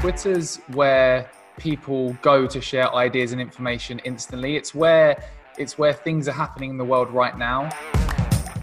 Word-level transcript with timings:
Twitter's 0.00 0.56
where 0.68 1.30
people 1.58 2.14
go 2.22 2.46
to 2.46 2.58
share 2.58 2.90
ideas 2.94 3.32
and 3.32 3.40
information 3.40 3.98
instantly. 3.98 4.56
It's 4.56 4.74
where 4.74 5.22
it's 5.58 5.76
where 5.76 5.92
things 5.92 6.26
are 6.26 6.32
happening 6.32 6.70
in 6.70 6.78
the 6.78 6.84
world 6.86 7.10
right 7.10 7.36
now. 7.36 7.68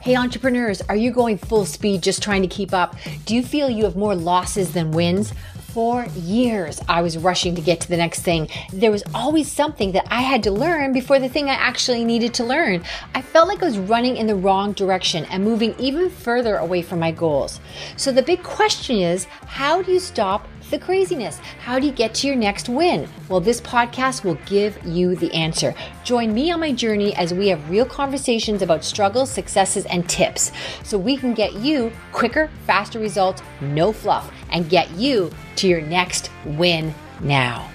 Hey, 0.02 0.16
entrepreneurs, 0.16 0.82
are 0.90 0.96
you 0.96 1.12
going 1.12 1.38
full 1.38 1.68
speed 1.68 2.02
just 2.02 2.24
trying 2.24 2.42
to 2.42 2.48
keep 2.48 2.74
up? 2.74 2.96
Do 3.26 3.36
you 3.36 3.44
feel 3.44 3.70
you 3.70 3.84
have 3.84 3.96
more 3.96 4.16
losses 4.16 4.74
than 4.74 4.90
wins? 4.90 5.32
For 5.68 6.08
years, 6.16 6.82
I 6.90 7.04
was 7.04 7.20
rushing 7.20 7.54
to 7.54 7.62
get 7.62 7.82
to 7.82 7.88
the 7.88 7.98
next 7.98 8.22
thing. 8.22 8.50
There 8.74 8.90
was 8.90 9.04
always 9.14 9.52
something 9.52 9.92
that 9.92 10.08
I 10.10 10.22
had 10.22 10.42
to 10.44 10.52
learn 10.52 10.92
before 10.92 11.20
the 11.20 11.30
thing 11.30 11.50
I 11.50 11.54
actually 11.54 12.04
needed 12.04 12.34
to 12.36 12.44
learn. 12.44 12.84
I 13.14 13.22
felt 13.22 13.48
like 13.48 13.62
I 13.62 13.66
was 13.66 13.78
running 13.78 14.18
in 14.18 14.26
the 14.26 14.34
wrong 14.34 14.74
direction 14.74 15.26
and 15.26 15.44
moving 15.44 15.76
even 15.78 16.10
further 16.10 16.56
away 16.56 16.82
from 16.82 17.00
my 17.00 17.12
goals. 17.12 17.60
So, 17.96 18.12
the 18.12 18.24
big 18.24 18.42
question 18.42 18.98
is 18.98 19.26
how 19.46 19.84
do 19.84 19.92
you 19.92 20.00
stop 20.00 20.48
the 20.70 20.80
craziness? 20.80 21.38
How 21.60 21.80
do 21.80 21.86
you 21.86 21.92
get 21.92 22.14
to 22.16 22.28
your 22.28 22.36
next 22.36 22.70
win? 22.70 23.08
Well, 23.30 23.40
this 23.40 23.62
podcast 23.62 24.24
will 24.24 24.38
give 24.46 24.84
you 24.86 25.16
the 25.16 25.34
answer. 25.34 25.74
Join 26.04 26.34
me 26.34 26.52
on 26.52 26.60
my 26.60 26.72
journey 26.72 27.16
as 27.16 27.34
we 27.34 27.48
have 27.50 27.70
real 27.70 27.86
conversations 27.86 28.62
about 28.62 28.84
struggles, 28.84 29.32
successes, 29.32 29.86
and 29.86 30.08
tips 30.10 30.52
so 30.84 30.98
we 30.98 31.18
can 31.18 31.34
get 31.34 31.54
you 31.54 31.92
quicker, 32.12 32.50
faster 32.66 33.00
results, 33.00 33.42
no 33.62 33.92
fluff, 33.92 34.32
and 34.52 34.70
get 34.70 34.90
you 34.92 35.32
to 35.56 35.68
your 35.68 35.82
next 35.82 36.30
win 36.46 36.94
now. 37.22 37.70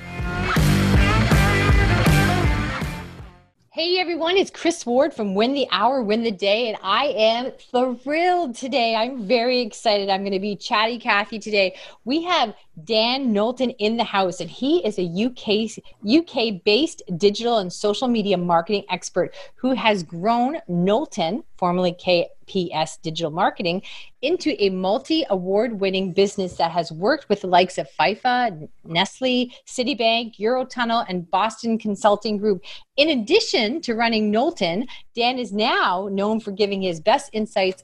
Hey 3.74 3.98
everyone, 3.98 4.36
it's 4.36 4.50
Kris 4.50 4.84
Ward 4.84 5.14
from 5.14 5.34
Win 5.34 5.54
the 5.54 5.66
Hour, 5.70 6.02
Win 6.02 6.22
the 6.22 6.30
Day, 6.30 6.68
and 6.68 6.76
I 6.82 7.06
am 7.06 7.52
thrilled 7.96 8.54
today. 8.54 8.94
I'm 8.94 9.26
very 9.26 9.60
excited. 9.60 10.10
I'm 10.10 10.20
going 10.20 10.34
to 10.34 10.38
be 10.38 10.56
chatty 10.56 10.98
Cathy 10.98 11.38
today. 11.38 11.76
We 12.04 12.22
have 12.24 12.54
Dan 12.84 13.32
Knowlton 13.32 13.70
in 13.70 13.98
the 13.98 14.04
house, 14.04 14.40
and 14.40 14.50
he 14.50 14.84
is 14.84 14.98
a 14.98 15.04
UK 15.04 15.70
UK 16.06 16.64
based 16.64 17.02
digital 17.18 17.58
and 17.58 17.70
social 17.72 18.08
media 18.08 18.38
marketing 18.38 18.84
expert 18.88 19.34
who 19.56 19.74
has 19.74 20.02
grown 20.02 20.56
Knowlton, 20.68 21.44
formerly 21.58 21.92
KPS 21.92 23.00
Digital 23.02 23.30
Marketing, 23.30 23.82
into 24.22 24.56
a 24.62 24.70
multi 24.70 25.24
award 25.28 25.80
winning 25.80 26.12
business 26.12 26.56
that 26.56 26.70
has 26.70 26.90
worked 26.90 27.28
with 27.28 27.42
the 27.42 27.46
likes 27.46 27.76
of 27.76 27.88
FIFA, 28.00 28.68
Nestle, 28.84 29.52
Citibank, 29.66 30.38
Eurotunnel, 30.38 31.04
and 31.08 31.30
Boston 31.30 31.78
Consulting 31.78 32.38
Group. 32.38 32.64
In 32.96 33.10
addition 33.10 33.82
to 33.82 33.94
running 33.94 34.30
Knowlton, 34.30 34.86
Dan 35.14 35.38
is 35.38 35.52
now 35.52 36.08
known 36.10 36.40
for 36.40 36.52
giving 36.52 36.80
his 36.80 37.00
best 37.00 37.28
insights 37.34 37.82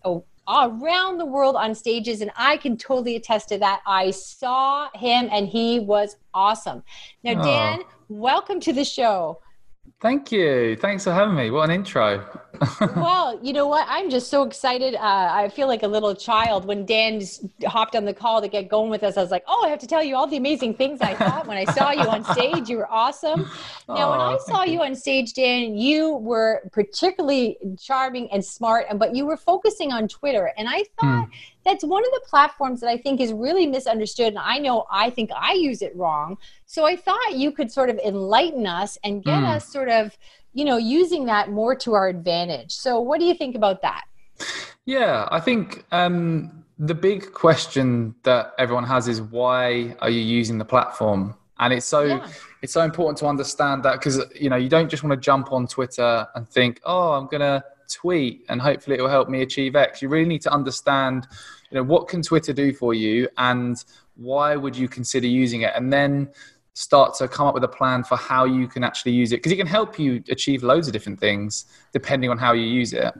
around 0.48 1.18
the 1.18 1.26
world 1.26 1.56
on 1.56 1.74
stages 1.74 2.22
and 2.22 2.30
i 2.36 2.56
can 2.56 2.76
totally 2.76 3.16
attest 3.16 3.48
to 3.48 3.58
that. 3.58 3.80
I 3.86 4.10
saw 4.10 4.88
him 4.94 5.28
and 5.30 5.46
he 5.46 5.78
was 5.78 6.16
awesome. 6.32 6.82
Now 7.22 7.40
oh. 7.40 7.42
dan 7.42 7.82
welcome 8.08 8.58
to 8.60 8.72
the 8.72 8.84
show 8.84 9.40
Thank 10.00 10.30
you. 10.30 10.76
Thanks 10.76 11.02
for 11.02 11.12
having 11.12 11.34
me. 11.34 11.50
What 11.50 11.70
an 11.70 11.74
intro. 11.74 12.24
well, 12.96 13.36
you 13.42 13.52
know 13.52 13.66
what? 13.66 13.84
I'm 13.88 14.10
just 14.10 14.30
so 14.30 14.44
excited. 14.44 14.94
Uh, 14.94 15.00
I 15.32 15.48
feel 15.48 15.66
like 15.66 15.82
a 15.82 15.88
little 15.88 16.14
child 16.14 16.66
when 16.66 16.86
Dan 16.86 17.20
hopped 17.66 17.96
on 17.96 18.04
the 18.04 18.14
call 18.14 18.40
to 18.40 18.46
get 18.46 18.68
going 18.68 18.90
with 18.90 19.02
us. 19.02 19.16
I 19.16 19.22
was 19.22 19.32
like, 19.32 19.42
oh, 19.48 19.64
I 19.66 19.70
have 19.70 19.80
to 19.80 19.88
tell 19.88 20.02
you 20.04 20.14
all 20.14 20.28
the 20.28 20.36
amazing 20.36 20.74
things 20.74 21.00
I 21.00 21.16
thought 21.16 21.48
when 21.48 21.56
I 21.56 21.64
saw 21.64 21.90
you 21.90 22.08
on 22.08 22.22
stage. 22.32 22.68
You 22.68 22.76
were 22.76 22.90
awesome. 22.92 23.50
Now, 23.88 24.12
when 24.12 24.20
I 24.20 24.38
saw 24.46 24.62
you. 24.62 24.74
you 24.74 24.82
on 24.82 24.94
stage, 24.94 25.34
Dan, 25.34 25.76
you 25.76 26.14
were 26.14 26.62
particularly 26.70 27.58
charming 27.76 28.30
and 28.30 28.44
smart, 28.44 28.86
but 28.98 29.16
you 29.16 29.26
were 29.26 29.36
focusing 29.36 29.90
on 29.90 30.06
Twitter. 30.06 30.52
And 30.56 30.68
I 30.68 30.84
thought, 31.00 31.24
hmm 31.24 31.32
that's 31.64 31.84
one 31.84 32.04
of 32.04 32.10
the 32.12 32.22
platforms 32.28 32.80
that 32.80 32.88
I 32.88 32.96
think 32.96 33.20
is 33.20 33.32
really 33.32 33.66
misunderstood. 33.66 34.28
And 34.28 34.38
I 34.38 34.58
know 34.58 34.84
I 34.90 35.10
think 35.10 35.30
I 35.36 35.52
use 35.54 35.82
it 35.82 35.94
wrong. 35.96 36.38
So 36.66 36.86
I 36.86 36.96
thought 36.96 37.34
you 37.34 37.52
could 37.52 37.70
sort 37.70 37.90
of 37.90 37.98
enlighten 37.98 38.66
us 38.66 38.98
and 39.04 39.22
get 39.22 39.42
mm. 39.42 39.48
us 39.48 39.70
sort 39.70 39.88
of, 39.88 40.16
you 40.52 40.64
know, 40.64 40.76
using 40.76 41.26
that 41.26 41.50
more 41.50 41.74
to 41.76 41.94
our 41.94 42.08
advantage. 42.08 42.72
So 42.72 43.00
what 43.00 43.20
do 43.20 43.26
you 43.26 43.34
think 43.34 43.54
about 43.54 43.82
that? 43.82 44.04
Yeah, 44.86 45.28
I 45.30 45.40
think 45.40 45.84
um, 45.92 46.64
the 46.78 46.94
big 46.94 47.32
question 47.32 48.14
that 48.22 48.54
everyone 48.58 48.84
has 48.84 49.08
is 49.08 49.20
why 49.20 49.96
are 50.00 50.10
you 50.10 50.20
using 50.20 50.58
the 50.58 50.64
platform? 50.64 51.34
And 51.58 51.72
it's 51.72 51.86
so 51.86 52.04
yeah. 52.04 52.28
it's 52.62 52.72
so 52.72 52.82
important 52.82 53.18
to 53.18 53.26
understand 53.26 53.82
that 53.82 53.94
because 53.94 54.22
you 54.34 54.48
know 54.48 54.56
you 54.56 54.68
don't 54.68 54.88
just 54.88 55.02
want 55.02 55.12
to 55.12 55.20
jump 55.20 55.52
on 55.52 55.66
Twitter 55.66 56.26
and 56.34 56.48
think, 56.48 56.80
oh, 56.84 57.12
I'm 57.12 57.26
gonna 57.26 57.64
tweet 57.88 58.44
and 58.48 58.60
hopefully 58.60 58.96
it 58.96 59.02
will 59.02 59.08
help 59.08 59.28
me 59.28 59.42
achieve 59.42 59.74
X. 59.74 60.00
You 60.00 60.08
really 60.08 60.28
need 60.28 60.42
to 60.42 60.52
understand 60.52 61.26
you 61.70 61.76
know 61.76 61.82
what 61.82 62.08
can 62.08 62.22
twitter 62.22 62.52
do 62.52 62.72
for 62.72 62.94
you 62.94 63.28
and 63.36 63.84
why 64.18 64.56
would 64.56 64.76
you 64.76 64.88
consider 64.88 65.26
using 65.26 65.62
it? 65.62 65.72
And 65.74 65.92
then 65.92 66.28
start 66.74 67.14
to 67.14 67.26
come 67.26 67.46
up 67.46 67.54
with 67.54 67.64
a 67.64 67.68
plan 67.68 68.04
for 68.04 68.16
how 68.16 68.44
you 68.44 68.68
can 68.68 68.84
actually 68.84 69.12
use 69.12 69.32
it 69.32 69.36
because 69.36 69.50
it 69.50 69.56
can 69.56 69.66
help 69.66 69.98
you 69.98 70.22
achieve 70.28 70.62
loads 70.62 70.86
of 70.86 70.92
different 70.92 71.18
things 71.18 71.64
depending 71.92 72.30
on 72.30 72.38
how 72.38 72.52
you 72.52 72.64
use 72.64 72.92
it 72.92 73.12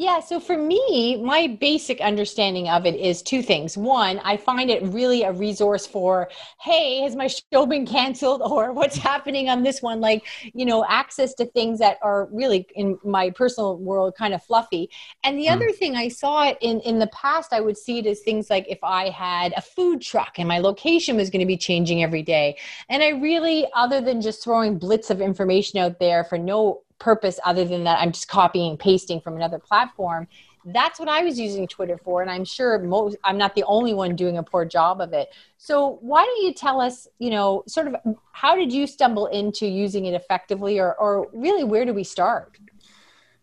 yeah, 0.00 0.20
so 0.20 0.38
for 0.38 0.56
me, 0.56 1.20
my 1.20 1.48
basic 1.60 2.00
understanding 2.00 2.68
of 2.68 2.86
it 2.86 2.94
is 2.94 3.20
two 3.20 3.42
things. 3.42 3.76
One, 3.76 4.20
I 4.20 4.36
find 4.36 4.70
it 4.70 4.80
really 4.84 5.24
a 5.24 5.32
resource 5.32 5.88
for, 5.88 6.30
hey, 6.60 7.00
has 7.00 7.16
my 7.16 7.26
show 7.26 7.66
been 7.66 7.84
canceled 7.84 8.40
or 8.40 8.72
what's 8.78 8.96
happening 8.96 9.48
on 9.48 9.64
this 9.64 9.82
one? 9.82 10.00
Like, 10.00 10.24
you 10.54 10.64
know, 10.64 10.84
access 10.88 11.34
to 11.34 11.46
things 11.46 11.80
that 11.80 11.98
are 12.00 12.28
really 12.30 12.64
in 12.76 12.96
my 13.04 13.30
personal 13.30 13.76
world 13.76 14.14
kind 14.16 14.34
of 14.34 14.42
fluffy. 14.44 14.88
And 15.24 15.36
the 15.36 15.46
mm. 15.46 15.52
other 15.54 15.72
thing 15.72 15.96
I 15.96 16.06
saw 16.06 16.46
it 16.46 16.58
in 16.60 16.78
in 16.82 17.00
the 17.00 17.08
past, 17.08 17.52
I 17.52 17.60
would 17.60 17.76
see 17.76 17.98
it 17.98 18.06
as 18.06 18.20
things 18.20 18.48
like 18.50 18.66
if 18.68 18.78
I 18.84 19.10
had 19.10 19.52
a 19.56 19.60
food 19.60 20.00
truck 20.00 20.38
and 20.38 20.46
my 20.46 20.60
location 20.60 21.16
was 21.16 21.28
going 21.28 21.40
to 21.40 21.46
be 21.46 21.56
changing 21.56 22.04
every 22.04 22.22
day. 22.22 22.56
And 22.88 23.02
I 23.02 23.08
really, 23.08 23.66
other 23.74 24.00
than 24.00 24.20
just 24.20 24.44
throwing 24.44 24.78
blitz 24.78 25.10
of 25.10 25.20
information 25.20 25.80
out 25.80 25.98
there 25.98 26.22
for 26.22 26.38
no 26.38 26.82
purpose 26.98 27.38
other 27.44 27.64
than 27.64 27.84
that 27.84 27.98
I'm 28.00 28.12
just 28.12 28.28
copying 28.28 28.70
and 28.70 28.78
pasting 28.78 29.20
from 29.20 29.36
another 29.36 29.58
platform. 29.58 30.28
That's 30.64 30.98
what 30.98 31.08
I 31.08 31.22
was 31.22 31.38
using 31.38 31.66
Twitter 31.66 31.96
for, 31.96 32.20
and 32.20 32.30
I'm 32.30 32.44
sure 32.44 32.78
most, 32.78 33.16
I'm 33.24 33.38
not 33.38 33.54
the 33.54 33.64
only 33.64 33.94
one 33.94 34.16
doing 34.16 34.36
a 34.38 34.42
poor 34.42 34.64
job 34.64 35.00
of 35.00 35.12
it. 35.12 35.28
So 35.56 35.98
why 36.02 36.24
don't 36.24 36.42
you 36.44 36.52
tell 36.52 36.80
us, 36.80 37.08
you 37.18 37.30
know, 37.30 37.62
sort 37.66 37.86
of 37.86 37.96
how 38.32 38.54
did 38.54 38.72
you 38.72 38.86
stumble 38.86 39.26
into 39.26 39.66
using 39.66 40.06
it 40.06 40.14
effectively, 40.14 40.78
or, 40.78 40.94
or 40.96 41.28
really 41.32 41.64
where 41.64 41.84
do 41.84 41.94
we 41.94 42.04
start? 42.04 42.58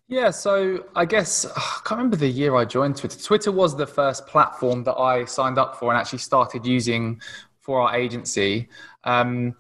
Yeah, 0.07 0.29
so 0.29 0.85
I 0.95 1.05
guess 1.05 1.45
I 1.45 1.79
can't 1.83 1.97
remember 1.97 2.17
the 2.17 2.27
year 2.27 2.55
I 2.55 2.66
joined 2.66 2.97
Twitter. 2.97 3.17
Twitter 3.19 3.51
was 3.51 3.75
the 3.75 3.87
first 3.87 4.27
platform 4.27 4.83
that 4.83 4.93
I 4.95 5.25
signed 5.25 5.57
up 5.57 5.79
for 5.79 5.89
and 5.89 5.99
actually 5.99 6.19
started 6.19 6.63
using 6.63 7.19
for 7.59 7.81
our 7.81 7.95
agency. 7.95 8.69
Um, 9.03 9.55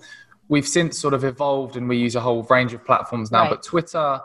we've 0.47 0.67
since 0.67 0.97
sort 0.97 1.13
of 1.13 1.23
evolved 1.23 1.75
and 1.75 1.89
we 1.89 1.97
use 1.97 2.15
a 2.15 2.21
whole 2.21 2.43
range 2.43 2.73
of 2.73 2.83
platforms 2.85 3.31
now. 3.31 3.41
Right. 3.41 3.51
But 3.51 3.63
Twitter, 3.63 4.21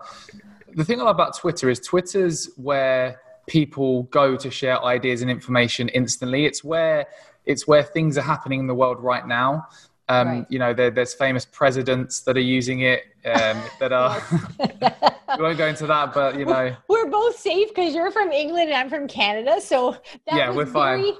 the 0.74 0.84
thing 0.84 1.00
I 1.00 1.04
love 1.04 1.16
about 1.16 1.36
Twitter 1.36 1.70
is 1.70 1.80
Twitter's 1.80 2.50
where 2.56 3.20
people 3.46 4.04
go 4.04 4.36
to 4.36 4.50
share 4.50 4.82
ideas 4.84 5.22
and 5.22 5.30
information 5.30 5.88
instantly. 5.88 6.46
It's 6.46 6.62
where 6.62 7.06
it's 7.46 7.66
where 7.66 7.82
things 7.82 8.18
are 8.18 8.22
happening 8.22 8.60
in 8.60 8.66
the 8.66 8.74
world 8.74 9.00
right 9.00 9.26
now. 9.26 9.66
Um, 10.08 10.28
right. 10.28 10.46
You 10.50 10.58
know, 10.58 10.74
there, 10.74 10.90
there's 10.90 11.14
famous 11.14 11.46
presidents 11.46 12.20
that 12.22 12.36
are 12.36 12.40
using 12.40 12.80
it 12.80 13.02
um, 13.24 13.62
that 13.78 13.92
are. 13.92 14.22
we 15.36 15.42
won't 15.42 15.58
go 15.58 15.66
into 15.66 15.86
that, 15.86 16.12
but 16.14 16.38
you 16.38 16.44
know, 16.44 16.76
we're 16.88 17.08
both 17.08 17.36
safe 17.38 17.68
because 17.68 17.94
you're 17.94 18.10
from 18.10 18.32
England 18.32 18.70
and 18.70 18.76
I'm 18.76 18.88
from 18.88 19.06
Canada, 19.06 19.60
so 19.60 19.92
that 20.26 20.36
yeah, 20.36 20.50
we're 20.50 20.64
very, 20.64 21.02
fine. 21.02 21.14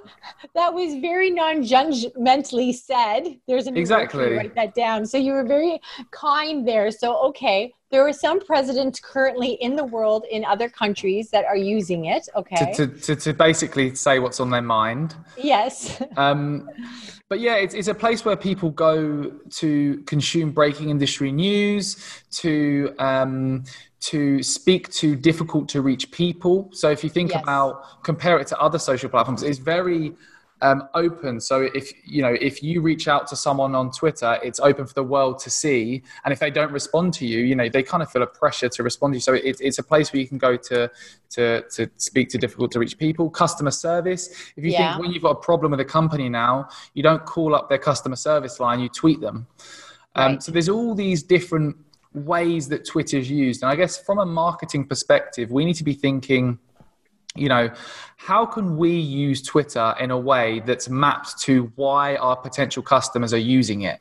That 0.55 0.73
was 0.73 1.01
very 1.01 1.31
non-judgmentally 1.31 2.75
said. 2.75 3.39
There's 3.47 3.67
an 3.67 3.77
exactly 3.77 4.33
write 4.33 4.55
that 4.55 4.75
down. 4.75 5.07
So 5.07 5.19
you 5.19 5.33
were 5.33 5.45
very 5.45 5.81
kind 6.11 6.67
there. 6.67 6.91
So 6.91 7.17
okay, 7.29 7.73
there 7.91 8.07
are 8.07 8.13
some 8.13 8.41
presidents 8.41 9.01
currently 9.01 9.53
in 9.55 9.77
the 9.77 9.85
world 9.85 10.25
in 10.31 10.45
other 10.45 10.69
countries 10.69 11.31
that 11.31 11.45
are 11.45 11.57
using 11.57 12.07
it. 12.07 12.29
Okay, 12.35 12.73
to 12.75 12.87
to, 12.87 13.01
to, 13.01 13.17
to 13.17 13.35
basically 13.35 13.95
say 13.95 14.19
what's 14.19 14.41
on 14.41 14.51
their 14.51 14.63
mind. 14.63 15.15
Yes. 15.37 16.03
Um, 16.17 16.69
but 17.31 17.39
yeah, 17.39 17.55
it's, 17.55 17.75
it's 17.75 17.87
a 17.87 17.95
place 17.95 18.25
where 18.25 18.35
people 18.35 18.71
go 18.71 19.31
to 19.51 20.03
consume 20.05 20.51
breaking 20.51 20.91
industry 20.91 21.31
news, 21.31 21.90
to 22.33 22.95
um, 22.99 23.65
to 24.01 24.43
speak 24.43 24.91
to 24.91 25.15
difficult 25.15 25.69
to 25.69 25.83
reach 25.83 26.11
people. 26.11 26.71
So 26.73 26.91
if 26.91 27.05
you 27.05 27.11
think 27.11 27.33
yes. 27.33 27.43
about 27.43 28.03
compare 28.03 28.39
it 28.39 28.47
to 28.49 28.59
other 28.59 28.79
social 28.79 29.11
platforms, 29.11 29.43
it's 29.43 29.59
very 29.59 30.15
um, 30.63 30.89
open. 30.95 31.41
So 31.41 31.63
if 31.75 31.93
you 32.05 32.23
know 32.23 32.37
if 32.41 32.63
you 32.63 32.81
reach 32.81 33.09
out 33.09 33.27
to 33.29 33.37
someone 33.37 33.75
on 33.75 33.91
Twitter, 33.91 34.39
it's 34.43 34.61
open 34.61 34.87
for 34.87 34.95
the 34.95 35.03
world 35.03 35.39
to 35.41 35.51
see. 35.51 36.03
And 36.25 36.33
if 36.33 36.39
they 36.39 36.51
don't 36.51 36.73
respond 36.73 37.15
to 37.15 37.27
you, 37.27 37.41
you 37.41 37.55
know 37.55 37.69
they 37.69 37.83
kind 37.83 38.03
of 38.03 38.11
feel 38.11 38.23
a 38.23 38.27
pressure 38.27 38.69
to 38.69 38.83
respond 38.83 39.15
to 39.15 39.17
you. 39.17 39.21
So 39.21 39.35
it, 39.35 39.61
it's 39.61 39.79
a 39.79 39.83
place 39.83 40.13
where 40.13 40.21
you 40.21 40.29
can 40.29 40.39
go 40.39 40.57
to 40.57 40.91
to 41.31 41.63
to 41.63 41.91
speak 41.97 42.29
to 42.31 42.39
difficult 42.39 42.73
to 42.73 42.79
reach 42.79 42.99
people. 42.99 43.31
Customer 43.31 43.71
service. 43.71 44.29
If 44.57 44.65
you 44.65 44.73
yeah. 44.73 44.93
think 44.93 45.03
when 45.03 45.13
you've 45.13 45.23
got 45.23 45.31
a 45.31 45.41
problem 45.41 45.71
with 45.71 45.81
a 45.81 45.85
company 45.85 46.29
now, 46.29 46.69
you 46.95 47.03
don't 47.03 47.25
call 47.25 47.55
up 47.55 47.69
their 47.69 47.79
customer 47.79 48.17
service 48.17 48.61
line, 48.61 48.81
you 48.81 48.89
tweet 48.89 49.21
them. 49.21 49.47
Um, 50.15 50.33
right. 50.33 50.43
So 50.43 50.53
there's 50.53 50.69
all 50.69 50.95
these 50.95 51.23
different 51.23 51.77
ways 52.13 52.69
that 52.69 52.87
Twitter's 52.87 53.31
used, 53.31 53.63
and 53.63 53.71
I 53.71 53.77
guess 53.77 53.97
from 53.99 54.19
a 54.19 54.27
marketing 54.27 54.87
perspective, 54.87 55.51
we 55.51 55.65
need 55.65 55.75
to 55.75 55.85
be 55.85 55.95
thinking 55.95 56.59
you 57.37 57.49
know, 57.49 57.71
how 58.17 58.45
can 58.45 58.77
we 58.77 58.91
use 58.91 59.43
Twitter 59.43 59.95
in 60.01 60.11
a 60.11 60.19
way 60.19 60.61
that's 60.67 60.89
mapped 60.89 61.41
to 61.43 61.73
why 61.77 62.17
our 62.17 62.37
potential 62.37 62.83
customers 62.83 63.33
are 63.33 63.39
using 63.39 63.83
it? 63.83 64.01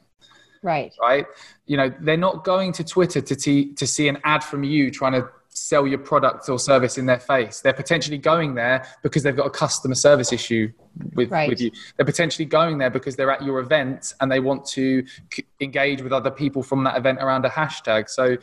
Right. 0.62 0.94
Right. 1.00 1.26
You 1.68 1.78
know, 1.78 1.94
they're 2.02 2.18
not 2.18 2.44
going 2.44 2.74
to 2.74 2.84
Twitter 2.84 3.22
to, 3.22 3.36
t- 3.36 3.74
to 3.74 3.88
see 3.88 4.08
an 4.08 4.18
ad 4.24 4.44
from 4.44 4.64
you 4.64 4.92
trying 4.92 5.14
to 5.14 5.30
sell 5.50 5.88
your 5.88 6.00
product 6.00 6.50
or 6.50 6.60
service 6.60 6.98
in 6.98 7.06
their 7.06 7.20
face. 7.20 7.62
They're 7.62 7.74
potentially 7.74 8.18
going 8.18 8.56
there 8.56 8.86
because 9.04 9.24
they've 9.24 9.36
got 9.36 9.48
a 9.48 9.52
customer 9.52 9.96
service 9.96 10.34
issue 10.34 10.72
with, 11.14 11.32
right. 11.32 11.50
with 11.50 11.62
you. 11.62 11.72
They're 11.98 12.06
potentially 12.06 12.46
going 12.46 12.78
there 12.78 12.90
because 12.90 13.16
they're 13.16 13.32
at 13.32 13.44
your 13.44 13.60
event 13.60 14.14
and 14.22 14.32
they 14.32 14.40
want 14.40 14.66
to 14.68 15.04
engage 15.60 16.02
with 16.02 16.14
other 16.14 16.32
people 16.32 16.64
from 16.64 16.84
that 16.84 16.98
event 16.98 17.20
around 17.22 17.46
a 17.46 17.50
hashtag. 17.50 18.10
So 18.10 18.38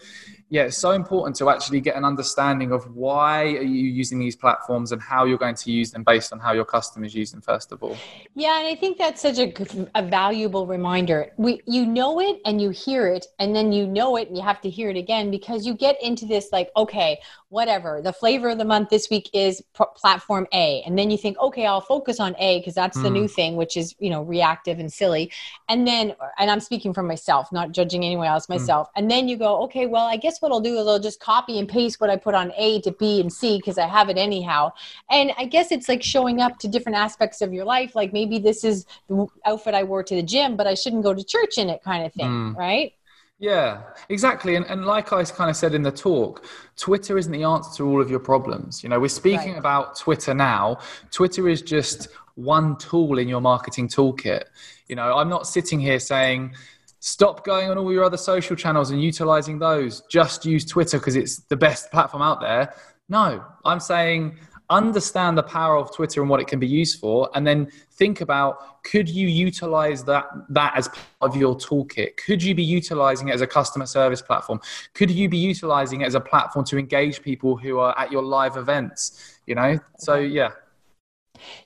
yeah, 0.49 0.62
it's 0.62 0.79
so 0.79 0.93
important 0.93 1.35
to 1.37 1.50
actually 1.50 1.81
get 1.81 1.97
an 1.97 2.05
understanding 2.05 2.70
of 2.70 2.94
why 2.94 3.43
are 3.43 3.62
you 3.62 3.88
using 3.88 4.19
these 4.20 4.37
platforms 4.37 4.93
and 4.93 5.03
how 5.03 5.25
you're 5.25 5.38
going 5.38 5.56
to 5.56 5.73
use 5.73 5.91
them 5.91 6.05
based 6.05 6.32
on 6.32 6.38
how 6.38 6.53
your 6.53 6.64
customers 6.64 7.14
use 7.14 7.32
them 7.32 7.41
first 7.41 7.73
of 7.73 7.82
all. 7.82 7.97
Yeah, 8.35 8.58
and 8.61 8.69
I 8.69 8.76
think 8.76 8.97
that's 8.97 9.20
such 9.20 9.38
a, 9.38 9.53
a 9.97 10.03
valuable 10.03 10.67
reminder. 10.67 11.32
We 11.37 11.62
you 11.67 11.85
know 11.85 12.20
it 12.20 12.41
and 12.44 12.61
you 12.61 12.70
hear 12.70 13.08
it 13.08 13.26
and 13.41 13.56
then 13.56 13.73
you 13.73 13.88
know 13.88 14.17
it 14.17 14.29
and 14.29 14.37
you 14.37 14.43
have 14.43 14.61
to 14.61 14.70
hear 14.70 14.88
it 14.88 14.97
again 14.97 15.32
because 15.32 15.67
you 15.67 15.75
get 15.75 16.00
into 16.00 16.26
this 16.26 16.50
like 16.53 16.70
okay, 16.76 17.19
whatever. 17.48 18.00
The 18.02 18.12
flavor 18.12 18.50
of 18.50 18.58
the 18.58 18.64
month 18.64 18.90
this 18.90 19.10
week 19.10 19.31
is 19.32 19.62
platform 19.75 20.46
A 20.52 20.82
and 20.87 20.98
then 20.98 21.10
you 21.10 21.19
think 21.19 21.38
okay, 21.38 21.66
I'll 21.66 21.81
focus 21.81 22.20
on 22.20 22.37
A 22.38 22.60
because 22.60 22.75
that's 22.75 22.98
mm. 22.98 23.02
the 23.02 23.10
new 23.10 23.22
hmm. 23.22 23.34
thing 23.34 23.56
which 23.56 23.76
is, 23.76 23.94
you 23.98 24.10
know, 24.10 24.22
reactive 24.22 24.78
and 24.78 24.93
silly. 24.93 25.32
And 25.69 25.87
then 25.87 26.14
and 26.38 26.50
I'm 26.50 26.60
speaking 26.60 26.94
for 26.94 27.02
myself, 27.02 27.50
not 27.50 27.72
judging 27.72 28.04
anyone 28.04 28.26
else 28.28 28.46
hmm. 28.46 28.54
myself. 28.54 28.88
Mm. 28.88 28.90
And 28.96 29.10
then 29.10 29.28
you 29.28 29.37
go, 29.37 29.62
okay, 29.64 29.87
well, 29.87 30.04
I 30.04 30.16
guess 30.16 30.37
guess 30.37 30.43
what 30.43 30.52
I'll 30.52 30.60
do 30.60 30.78
is 30.78 30.87
I'll 30.87 30.98
just 30.98 31.20
copy 31.20 31.58
and 31.58 31.69
paste 31.69 32.00
what 32.00 32.10
I 32.10 32.16
put 32.16 32.34
on 32.34 32.52
A 32.56 32.81
to 32.82 32.93
B 32.93 33.20
and 33.20 33.32
C 33.32 33.56
because 33.56 33.78
I 33.78 33.87
have 33.87 34.08
it 34.08 34.19
anyhow. 34.19 34.72
And 35.10 35.32
I 35.38 35.44
guess 35.44 35.72
it's 35.72 35.88
like 35.88 36.02
showing 36.02 36.40
up 36.40 36.58
to 36.60 36.69
different 36.69 36.98
aspects 36.98 37.40
of 37.40 37.52
your 37.52 37.64
life. 37.64 37.94
Like 37.94 38.12
maybe 38.12 38.38
this 38.38 38.64
is 38.64 38.87
the 39.08 39.26
outfit 39.44 39.75
I 39.75 39.84
wore 39.84 40.02
to 40.02 40.14
the 40.14 40.22
gym, 40.22 40.56
but 40.56 40.66
I 40.66 40.75
shouldn't 40.75 41.02
go 41.02 41.14
to 41.14 41.25
church 41.25 41.58
in 41.58 41.70
it 41.70 41.82
kind 41.82 42.04
of 42.04 42.12
thing, 42.12 42.26
mm. 42.26 42.56
right? 42.56 42.93
Yeah, 43.38 43.83
exactly. 44.09 44.56
And, 44.56 44.65
and 44.67 44.87
like 44.87 45.12
I 45.12 45.23
kind 45.25 45.50
of 45.50 45.56
said 45.56 45.75
in 45.75 45.83
the 45.83 45.93
talk, 45.93 46.47
Twitter 46.77 47.19
isn't 47.19 47.33
the 47.33 47.44
answer 47.44 47.77
to 47.79 47.87
all 47.87 48.00
of 48.00 48.11
your 48.11 48.21
problems. 48.21 48.83
You 48.83 48.88
know, 48.88 48.99
we're 48.99 49.09
speaking 49.09 49.53
right. 49.53 49.59
about 49.59 49.99
Twitter 49.99 50.33
now. 50.33 50.79
Twitter 51.11 51.49
is 51.49 51.61
just 51.61 52.09
one 52.37 52.77
tool 52.77 53.19
in 53.19 53.29
your 53.29 53.43
marketing 53.43 53.88
toolkit. 53.88 54.44
You 54.88 54.97
know, 54.97 55.17
I'm 55.17 55.29
not 55.29 55.47
sitting 55.47 55.81
here 55.81 55.99
saying, 55.99 56.55
Stop 57.00 57.44
going 57.44 57.71
on 57.71 57.79
all 57.79 57.93
your 57.93 58.03
other 58.03 58.17
social 58.17 58.56
channels 58.56 58.91
and 58.91 59.03
utilizing 59.03 59.59
those. 59.59 60.00
Just 60.11 60.44
use 60.44 60.65
Twitter 60.65 60.99
because 60.99 61.15
it's 61.15 61.39
the 61.41 61.56
best 61.56 61.91
platform 61.93 62.23
out 62.23 62.41
there. 62.41 62.75
No, 63.09 63.44
I'm 63.65 63.79
saying 63.81 64.39
understand 64.71 65.39
the 65.39 65.43
power 65.43 65.77
of 65.77 65.95
Twitter 65.95 66.21
and 66.21 66.31
what 66.31 66.41
it 66.41 66.47
can 66.47 66.59
be 66.59 66.67
used 66.67 67.01
for, 67.01 67.31
and 67.35 67.47
then 67.47 67.71
think 67.93 68.21
about 68.21 68.83
could 68.83 69.09
you 69.09 69.27
utilize 69.27 70.05
that 70.05 70.27
that 70.51 70.77
as 70.77 70.89
part 70.89 71.07
of 71.21 71.37
your 71.37 71.57
toolkit? 71.57 72.17
Could 72.17 72.43
you 72.43 72.55
be 72.55 72.63
utilizing 72.63 73.29
it 73.29 73.35
as 73.35 73.41
a 73.41 73.47
customer 73.47 73.87
service 73.87 74.23
platform? 74.23 74.61
Could 74.95 75.11
you 75.11 75.29
be 75.29 75.39
utilizing 75.39 76.03
it 76.03 76.07
as 76.07 76.15
a 76.15 76.21
platform 76.21 76.65
to 76.67 76.79
engage 76.79 77.23
people 77.23 77.57
who 77.57 77.79
are 77.79 77.99
at 77.99 78.13
your 78.13 78.23
live 78.23 78.57
events? 78.57 79.39
You 79.47 79.55
know, 79.55 79.79
so 79.99 80.17
yeah, 80.17 80.51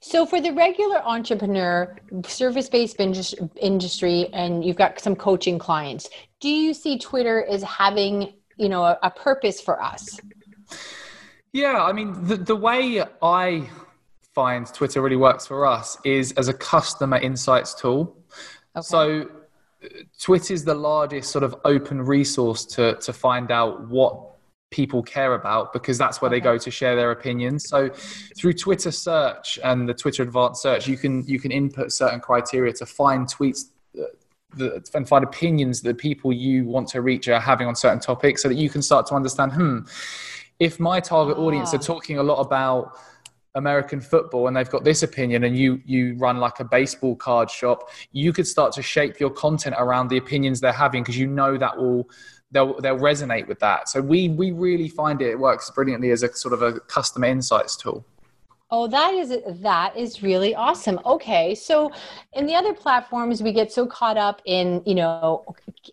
so, 0.01 0.27
for 0.27 0.41
the 0.41 0.53
regular 0.53 1.03
entrepreneur, 1.05 1.97
service 2.27 2.69
based 2.69 2.97
industry, 3.01 4.29
and 4.33 4.65
you've 4.65 4.77
got 4.77 5.01
some 5.01 5.17
coaching 5.17 5.59
clients, 5.59 6.09
do 6.41 6.49
you 6.49 6.75
see 6.75 6.99
Twitter 6.99 7.45
as 7.45 7.63
having 7.63 8.35
you 8.57 8.69
know 8.69 8.85
a, 8.85 8.99
a 9.03 9.11
purpose 9.11 9.61
for 9.61 9.83
us? 9.83 10.21
Yeah, 11.53 11.83
I 11.83 11.93
mean, 11.93 12.27
the, 12.27 12.37
the 12.37 12.57
way 12.57 13.03
I 13.23 13.69
find 14.35 14.67
Twitter 14.73 15.03
really 15.03 15.17
works 15.17 15.47
for 15.47 15.67
us 15.67 15.99
is 16.05 16.33
as 16.33 16.49
a 16.49 16.55
customer 16.55 17.19
insights 17.19 17.75
tool. 17.75 18.17
Okay. 18.77 18.83
So, 18.83 19.31
Twitter 20.21 20.55
is 20.55 20.65
the 20.65 20.75
largest 20.75 21.31
sort 21.31 21.43
of 21.43 21.57
open 21.65 22.03
resource 22.03 22.65
to, 22.67 22.97
to 22.97 23.13
find 23.13 23.51
out 23.51 23.89
what 23.89 24.31
people 24.71 25.03
care 25.03 25.35
about 25.35 25.73
because 25.73 25.99
that's 25.99 26.21
where 26.21 26.29
okay. 26.29 26.37
they 26.37 26.41
go 26.41 26.57
to 26.57 26.71
share 26.71 26.95
their 26.95 27.11
opinions 27.11 27.69
so 27.69 27.89
through 28.37 28.53
twitter 28.53 28.93
search 28.93 29.59
and 29.65 29.89
the 29.89 29.95
twitter 29.95 30.23
advanced 30.23 30.63
search 30.63 30.87
you 30.87 30.97
can 30.97 31.27
you 31.27 31.41
can 31.41 31.51
input 31.51 31.91
certain 31.91 32.21
criteria 32.21 32.73
to 32.73 32.87
find 32.87 33.27
tweets 33.27 33.71
that, 34.57 34.89
and 34.95 35.09
find 35.09 35.25
opinions 35.25 35.81
that 35.83 35.99
people 35.99 36.33
you 36.33 36.65
want 36.65 36.87
to 36.87 37.03
reach 37.03 37.27
are 37.29 37.41
having 37.41 37.67
on 37.67 37.75
certain 37.75 37.99
topics 37.99 38.43
so 38.43 38.49
that 38.49 38.57
you 38.57 38.71
can 38.71 38.81
start 38.81 39.07
to 39.07 39.15
understand 39.15 39.53
hmm 39.53 39.81
if 40.61 40.79
my 40.79 41.01
target 41.01 41.39
audience 41.39 41.75
are 41.75 41.79
ah. 41.79 41.93
talking 41.95 42.19
a 42.19 42.23
lot 42.23 42.39
about 42.39 42.97
American 43.57 44.01
football 44.01 44.47
and 44.47 44.57
they've 44.57 44.71
got 44.71 44.85
this 44.85 45.03
opinion 45.03 45.43
and 45.43 45.57
you 45.57 45.81
you 45.85 46.15
run 46.19 46.37
like 46.37 46.61
a 46.61 46.65
baseball 46.65 47.17
card 47.17 47.51
shop, 47.51 47.91
you 48.13 48.33
could 48.33 48.47
start 48.47 48.73
to 48.75 48.83
shape 48.83 49.19
your 49.19 49.31
content 49.31 49.75
around 49.79 50.09
the 50.09 50.19
opinions 50.19 50.61
they're 50.61 50.73
having 50.73 51.03
because 51.03 51.19
you 51.19 51.27
know 51.27 51.57
that 51.57 51.77
will 51.77 52.09
they'll 52.53 52.79
they'll 52.81 52.99
resonate 52.99 53.49
with 53.49 53.59
that. 53.59 53.89
So 53.89 54.01
we 54.01 54.29
we 54.29 54.53
really 54.53 54.89
find 54.89 55.21
it, 55.21 55.31
it 55.31 55.39
works 55.39 55.69
brilliantly 55.71 56.11
as 56.13 56.23
a 56.23 56.33
sort 56.33 56.55
of 56.55 56.63
a 56.63 56.79
customer 56.81 57.27
insights 57.27 57.77
tool. 57.77 58.05
Oh, 58.73 58.87
that 58.87 59.15
is 59.15 59.37
that 59.63 59.97
is 59.97 60.23
really 60.23 60.55
awesome. 60.55 61.01
Okay, 61.05 61.57
so 61.57 61.91
in 62.35 62.47
the 62.47 62.55
other 62.55 62.73
platforms, 62.73 63.43
we 63.43 63.53
get 63.53 63.73
so 63.73 63.85
caught 63.85 64.17
up 64.17 64.41
in 64.45 64.81
you 64.87 64.95
know 64.95 65.45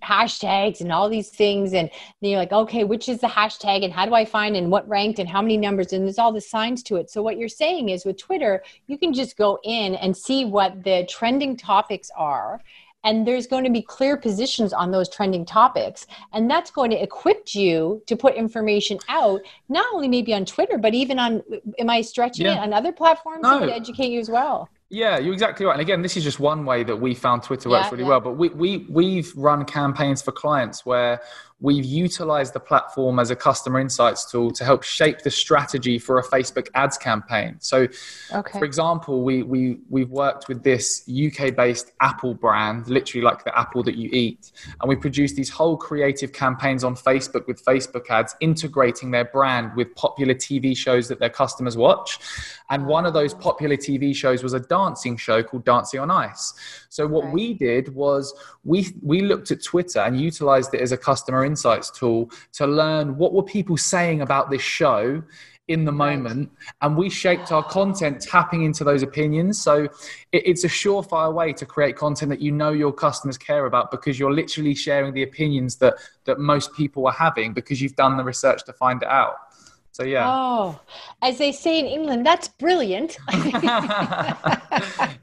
hashtags 0.03 0.79
and 0.81 0.91
all 0.91 1.09
these 1.09 1.29
things, 1.29 1.73
and 1.73 1.89
you're 2.21 2.37
like, 2.37 2.51
okay, 2.51 2.83
which 2.83 3.09
is 3.09 3.19
the 3.19 3.27
hashtag, 3.27 3.83
and 3.83 3.91
how 3.91 4.05
do 4.05 4.13
I 4.13 4.25
find, 4.25 4.55
and 4.55 4.69
what 4.69 4.87
ranked, 4.87 5.17
and 5.17 5.27
how 5.27 5.41
many 5.41 5.57
numbers, 5.57 5.91
and 5.91 6.05
there's 6.05 6.19
all 6.19 6.31
the 6.31 6.39
signs 6.39 6.83
to 6.83 6.97
it. 6.97 7.09
So 7.09 7.23
what 7.23 7.39
you're 7.39 7.49
saying 7.49 7.89
is, 7.89 8.05
with 8.05 8.17
Twitter, 8.17 8.61
you 8.85 8.99
can 8.99 9.11
just 9.11 9.37
go 9.37 9.57
in 9.63 9.95
and 9.95 10.15
see 10.15 10.45
what 10.45 10.83
the 10.83 11.07
trending 11.09 11.57
topics 11.57 12.11
are, 12.15 12.61
and 13.07 13.25
there's 13.25 13.47
going 13.47 13.63
to 13.63 13.69
be 13.69 13.81
clear 13.81 14.17
positions 14.17 14.73
on 14.73 14.91
those 14.91 15.07
trending 15.07 15.45
topics 15.45 16.05
and 16.33 16.51
that's 16.51 16.69
going 16.69 16.91
to 16.91 17.01
equip 17.01 17.55
you 17.55 18.03
to 18.05 18.17
put 18.17 18.35
information 18.35 18.99
out 19.07 19.39
not 19.69 19.85
only 19.93 20.09
maybe 20.09 20.33
on 20.33 20.43
twitter 20.43 20.77
but 20.77 20.93
even 20.93 21.17
on 21.17 21.41
am 21.79 21.89
i 21.89 22.01
stretching 22.01 22.45
yeah. 22.45 22.55
it 22.55 22.59
on 22.59 22.73
other 22.73 22.91
platforms 22.91 23.41
no. 23.41 23.65
to 23.65 23.73
educate 23.73 24.09
you 24.09 24.19
as 24.19 24.29
well 24.29 24.69
yeah, 24.89 25.17
you're 25.17 25.33
exactly 25.33 25.65
right. 25.65 25.73
And 25.73 25.81
again, 25.81 26.01
this 26.01 26.15
is 26.15 26.23
just 26.23 26.39
one 26.39 26.63
way 26.63 26.83
that 26.85 26.95
we 26.95 27.13
found 27.13 27.43
Twitter 27.43 27.69
works 27.69 27.87
yeah, 27.87 27.91
really 27.91 28.03
yeah. 28.03 28.09
well. 28.09 28.21
But 28.21 28.37
we, 28.37 28.47
we, 28.49 28.85
we've 28.89 29.35
run 29.35 29.65
campaigns 29.65 30.21
for 30.21 30.31
clients 30.31 30.85
where 30.85 31.19
we've 31.59 31.85
utilized 31.85 32.53
the 32.53 32.59
platform 32.59 33.17
as 33.17 33.31
a 33.31 33.35
customer 33.35 33.79
insights 33.79 34.29
tool 34.29 34.51
to 34.51 34.63
help 34.63 34.83
shape 34.83 35.19
the 35.19 35.31
strategy 35.31 35.97
for 35.97 36.19
a 36.19 36.23
Facebook 36.23 36.67
ads 36.75 36.97
campaign. 36.99 37.55
So, 37.59 37.87
okay. 38.31 38.59
for 38.59 38.63
example, 38.63 39.23
we, 39.23 39.41
we, 39.41 39.79
we've 39.89 40.11
worked 40.11 40.47
with 40.47 40.63
this 40.63 41.09
UK 41.09 41.55
based 41.55 41.93
Apple 41.99 42.35
brand, 42.35 42.87
literally 42.87 43.23
like 43.23 43.43
the 43.43 43.57
apple 43.57 43.81
that 43.83 43.95
you 43.95 44.09
eat. 44.13 44.51
And 44.79 44.87
we 44.87 44.95
produced 44.95 45.35
these 45.35 45.49
whole 45.49 45.77
creative 45.77 46.31
campaigns 46.31 46.83
on 46.83 46.95
Facebook 46.95 47.47
with 47.47 47.63
Facebook 47.65 48.07
ads, 48.11 48.35
integrating 48.39 49.09
their 49.09 49.25
brand 49.25 49.75
with 49.75 49.95
popular 49.95 50.35
TV 50.35 50.77
shows 50.77 51.07
that 51.07 51.19
their 51.19 51.29
customers 51.29 51.75
watch. 51.75 52.19
And 52.69 52.85
one 52.85 53.05
of 53.05 53.13
those 53.13 53.33
popular 53.33 53.77
TV 53.77 54.15
shows 54.15 54.43
was 54.43 54.53
a 54.53 54.59
dancing 54.59 55.17
show 55.17 55.41
called 55.41 55.65
Dancing 55.65 56.01
on 56.01 56.11
Ice. 56.11 56.53
So 56.89 57.07
what 57.07 57.31
we 57.31 57.53
did 57.53 57.95
was 57.95 58.33
we 58.63 58.87
we 59.01 59.21
looked 59.21 59.51
at 59.51 59.63
Twitter 59.63 59.99
and 59.99 60.19
utilized 60.19 60.73
it 60.73 60.81
as 60.81 60.91
a 60.91 60.97
customer 60.97 61.45
insights 61.47 61.89
tool 61.89 62.29
to 62.53 62.67
learn 62.67 63.17
what 63.17 63.33
were 63.33 63.43
people 63.43 63.77
saying 63.77 64.21
about 64.21 64.51
this 64.51 64.61
show 64.61 65.23
in 65.67 65.83
the 65.83 65.91
moment. 65.91 66.49
And 66.81 66.95
we 66.95 67.09
shaped 67.09 67.51
our 67.51 67.63
content 67.63 68.21
tapping 68.21 68.63
into 68.63 68.83
those 68.83 69.03
opinions. 69.03 69.61
So 69.61 69.87
it's 70.31 70.63
a 70.63 70.67
surefire 70.67 71.33
way 71.33 71.53
to 71.53 71.65
create 71.65 71.95
content 71.95 72.29
that 72.29 72.41
you 72.41 72.51
know 72.51 72.71
your 72.71 72.93
customers 72.93 73.37
care 73.37 73.65
about 73.65 73.91
because 73.91 74.17
you're 74.19 74.33
literally 74.33 74.75
sharing 74.75 75.13
the 75.13 75.23
opinions 75.23 75.75
that 75.77 75.95
that 76.25 76.39
most 76.39 76.73
people 76.73 77.05
are 77.07 77.13
having 77.13 77.53
because 77.53 77.81
you've 77.81 77.95
done 77.95 78.17
the 78.17 78.23
research 78.23 78.63
to 78.65 78.73
find 78.73 79.03
it 79.03 79.09
out 79.09 79.35
so 79.97 80.03
yeah. 80.03 80.29
Oh, 80.31 80.79
as 81.23 81.39
they 81.39 81.51
say 81.51 81.79
in 81.79 81.87
England, 81.87 82.23
that's 82.23 82.49
brilliant. 82.49 83.17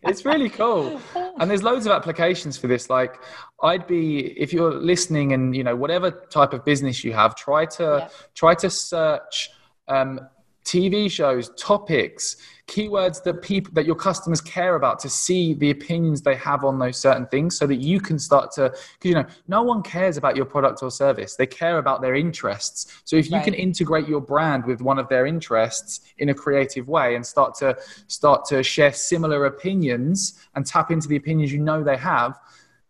it's 0.03 0.25
really 0.25 0.49
cool, 0.49 1.01
and 1.39 1.49
there's 1.49 1.63
loads 1.63 1.87
of 1.87 1.93
applications 1.93 2.59
for 2.59 2.67
this. 2.67 2.91
Like, 2.91 3.21
I'd 3.63 3.87
be 3.87 4.37
if 4.37 4.53
you're 4.53 4.75
listening, 4.75 5.33
and 5.33 5.55
you 5.55 5.63
know 5.63 5.77
whatever 5.77 6.11
type 6.11 6.53
of 6.53 6.65
business 6.65 7.05
you 7.05 7.13
have, 7.13 7.37
try 7.37 7.67
to 7.67 7.85
yeah. 8.01 8.09
try 8.35 8.57
to 8.57 8.69
search 8.69 9.51
um, 9.87 10.19
TV 10.65 11.11
shows, 11.11 11.51
topics, 11.57 12.37
keywords 12.67 13.23
that 13.23 13.43
people 13.43 13.71
that 13.75 13.85
your 13.85 13.95
customers 13.95 14.41
care 14.41 14.77
about 14.77 14.99
to 14.99 15.09
see 15.11 15.53
the 15.55 15.71
opinions 15.71 16.23
they 16.23 16.35
have 16.35 16.65
on 16.65 16.79
those 16.79 16.97
certain 16.97 17.27
things 17.27 17.59
so 17.59 17.67
that 17.67 17.77
you 17.77 18.01
can 18.01 18.19
start 18.19 18.51
to 18.53 18.71
because 18.71 19.09
you 19.09 19.15
know 19.15 19.27
no 19.49 19.63
one 19.63 19.83
cares 19.83 20.17
about 20.17 20.35
your 20.35 20.47
product 20.47 20.83
or 20.83 20.91
service. 20.91 21.37
They 21.37 21.47
care 21.47 21.79
about 21.79 22.01
their 22.01 22.15
interests. 22.15 23.03
So 23.05 23.17
if 23.17 23.29
you 23.31 23.37
right. 23.37 23.45
can 23.45 23.55
integrate 23.55 24.09
your 24.09 24.23
brand 24.23 24.65
with 24.65 24.81
one 24.81 24.99
of 24.99 25.09
their 25.09 25.27
interests 25.27 26.01
in 26.19 26.31
a 26.31 26.35
creative 26.35 26.89
way 26.89 27.17
and 27.17 27.25
start 27.25 27.55
to 27.57 27.77
start 28.07 28.47
to 28.47 28.63
share 28.63 28.93
similar 28.93 29.45
opinions 29.45 30.47
and 30.55 30.65
tap 30.65 30.91
into 30.91 31.09
the 31.09 31.17
opinions 31.17 31.53
you 31.53 31.61
know 31.61 31.83
they 31.83 31.97
have 31.97 32.39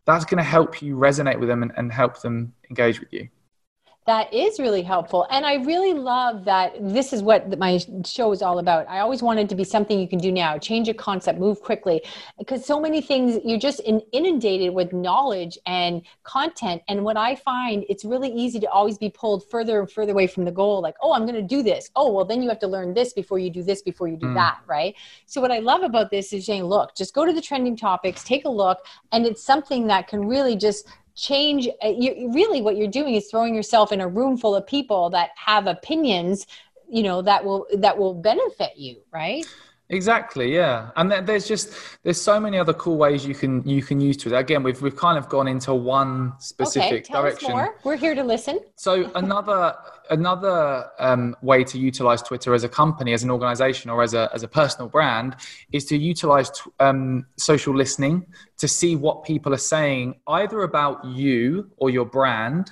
that's 0.04 0.24
going 0.24 0.38
to 0.38 0.44
help 0.44 0.82
you 0.82 0.96
resonate 0.96 1.38
with 1.38 1.48
them 1.48 1.62
and, 1.62 1.72
and 1.76 1.92
help 1.92 2.20
them 2.20 2.52
engage 2.70 3.00
with 3.00 3.12
you 3.12 3.28
That 4.06 4.32
is 4.34 4.60
really 4.60 4.82
helpful. 4.82 5.26
And 5.30 5.46
I 5.46 5.54
really 5.54 5.94
love 5.94 6.44
that 6.44 6.74
this 6.78 7.14
is 7.14 7.22
what 7.22 7.58
my 7.58 7.80
show 8.04 8.32
is 8.32 8.42
all 8.42 8.58
about. 8.58 8.86
I 8.86 8.98
always 8.98 9.22
wanted 9.22 9.48
to 9.48 9.54
be 9.54 9.64
something 9.64 9.98
you 9.98 10.08
can 10.08 10.18
do 10.18 10.30
now 10.30 10.58
change 10.58 10.88
a 10.88 10.94
concept, 10.94 11.38
move 11.38 11.62
quickly. 11.62 12.02
Because 12.38 12.66
so 12.66 12.78
many 12.78 13.00
things, 13.00 13.40
you're 13.44 13.58
just 13.58 13.80
inundated 14.12 14.74
with 14.74 14.92
knowledge 14.92 15.58
and 15.64 16.02
content. 16.22 16.82
And 16.88 17.02
what 17.02 17.16
I 17.16 17.34
find, 17.34 17.86
it's 17.88 18.04
really 18.04 18.30
easy 18.30 18.60
to 18.60 18.68
always 18.68 18.98
be 18.98 19.08
pulled 19.08 19.48
further 19.48 19.80
and 19.80 19.90
further 19.90 20.12
away 20.12 20.26
from 20.26 20.44
the 20.44 20.52
goal. 20.52 20.82
Like, 20.82 20.96
oh, 21.00 21.14
I'm 21.14 21.22
going 21.22 21.34
to 21.34 21.42
do 21.42 21.62
this. 21.62 21.90
Oh, 21.96 22.12
well, 22.12 22.26
then 22.26 22.42
you 22.42 22.50
have 22.50 22.58
to 22.60 22.68
learn 22.68 22.92
this 22.92 23.14
before 23.14 23.38
you 23.38 23.48
do 23.48 23.62
this, 23.62 23.80
before 23.80 24.08
you 24.08 24.16
do 24.18 24.26
mm. 24.26 24.34
that. 24.34 24.58
Right. 24.66 24.94
So, 25.24 25.40
what 25.40 25.50
I 25.50 25.60
love 25.60 25.82
about 25.82 26.10
this 26.10 26.34
is 26.34 26.44
saying, 26.44 26.64
look, 26.64 26.94
just 26.94 27.14
go 27.14 27.24
to 27.24 27.32
the 27.32 27.40
trending 27.40 27.76
topics, 27.76 28.22
take 28.22 28.44
a 28.44 28.50
look. 28.50 28.78
And 29.12 29.24
it's 29.24 29.42
something 29.42 29.86
that 29.86 30.08
can 30.08 30.26
really 30.26 30.56
just 30.56 30.88
change 31.14 31.68
uh, 31.84 31.88
you, 31.88 32.30
really 32.32 32.60
what 32.60 32.76
you're 32.76 32.88
doing 32.88 33.14
is 33.14 33.28
throwing 33.30 33.54
yourself 33.54 33.92
in 33.92 34.00
a 34.00 34.08
room 34.08 34.36
full 34.36 34.54
of 34.54 34.66
people 34.66 35.10
that 35.10 35.30
have 35.36 35.66
opinions 35.66 36.46
you 36.88 37.02
know 37.02 37.22
that 37.22 37.44
will 37.44 37.66
that 37.76 37.96
will 37.96 38.14
benefit 38.14 38.76
you 38.76 39.00
right 39.12 39.46
Exactly, 39.90 40.54
yeah, 40.54 40.92
and 40.96 41.12
there's 41.28 41.46
just 41.46 41.74
there's 42.04 42.20
so 42.20 42.40
many 42.40 42.58
other 42.58 42.72
cool 42.72 42.96
ways 42.96 43.26
you 43.26 43.34
can 43.34 43.62
you 43.68 43.82
can 43.82 44.00
use 44.00 44.16
Twitter. 44.16 44.36
Again, 44.36 44.62
we've 44.62 44.80
we've 44.80 44.96
kind 44.96 45.18
of 45.18 45.28
gone 45.28 45.46
into 45.46 45.74
one 45.74 46.32
specific 46.38 46.90
okay, 46.90 47.00
tell 47.02 47.20
direction. 47.20 47.50
Us 47.50 47.54
more. 47.54 47.78
We're 47.84 47.96
here 47.96 48.14
to 48.14 48.24
listen. 48.24 48.60
So 48.76 49.10
another 49.14 49.74
another 50.08 50.86
um, 50.98 51.36
way 51.42 51.64
to 51.64 51.78
utilize 51.78 52.22
Twitter 52.22 52.54
as 52.54 52.64
a 52.64 52.68
company, 52.68 53.12
as 53.12 53.24
an 53.24 53.30
organization, 53.30 53.90
or 53.90 54.02
as 54.02 54.14
a 54.14 54.30
as 54.32 54.42
a 54.42 54.48
personal 54.48 54.88
brand 54.88 55.36
is 55.70 55.84
to 55.86 55.98
utilize 55.98 56.48
t- 56.48 56.70
um, 56.80 57.26
social 57.36 57.76
listening 57.76 58.24
to 58.56 58.66
see 58.66 58.96
what 58.96 59.22
people 59.22 59.52
are 59.52 59.58
saying 59.58 60.14
either 60.28 60.62
about 60.62 61.04
you 61.04 61.70
or 61.76 61.90
your 61.90 62.06
brand. 62.06 62.70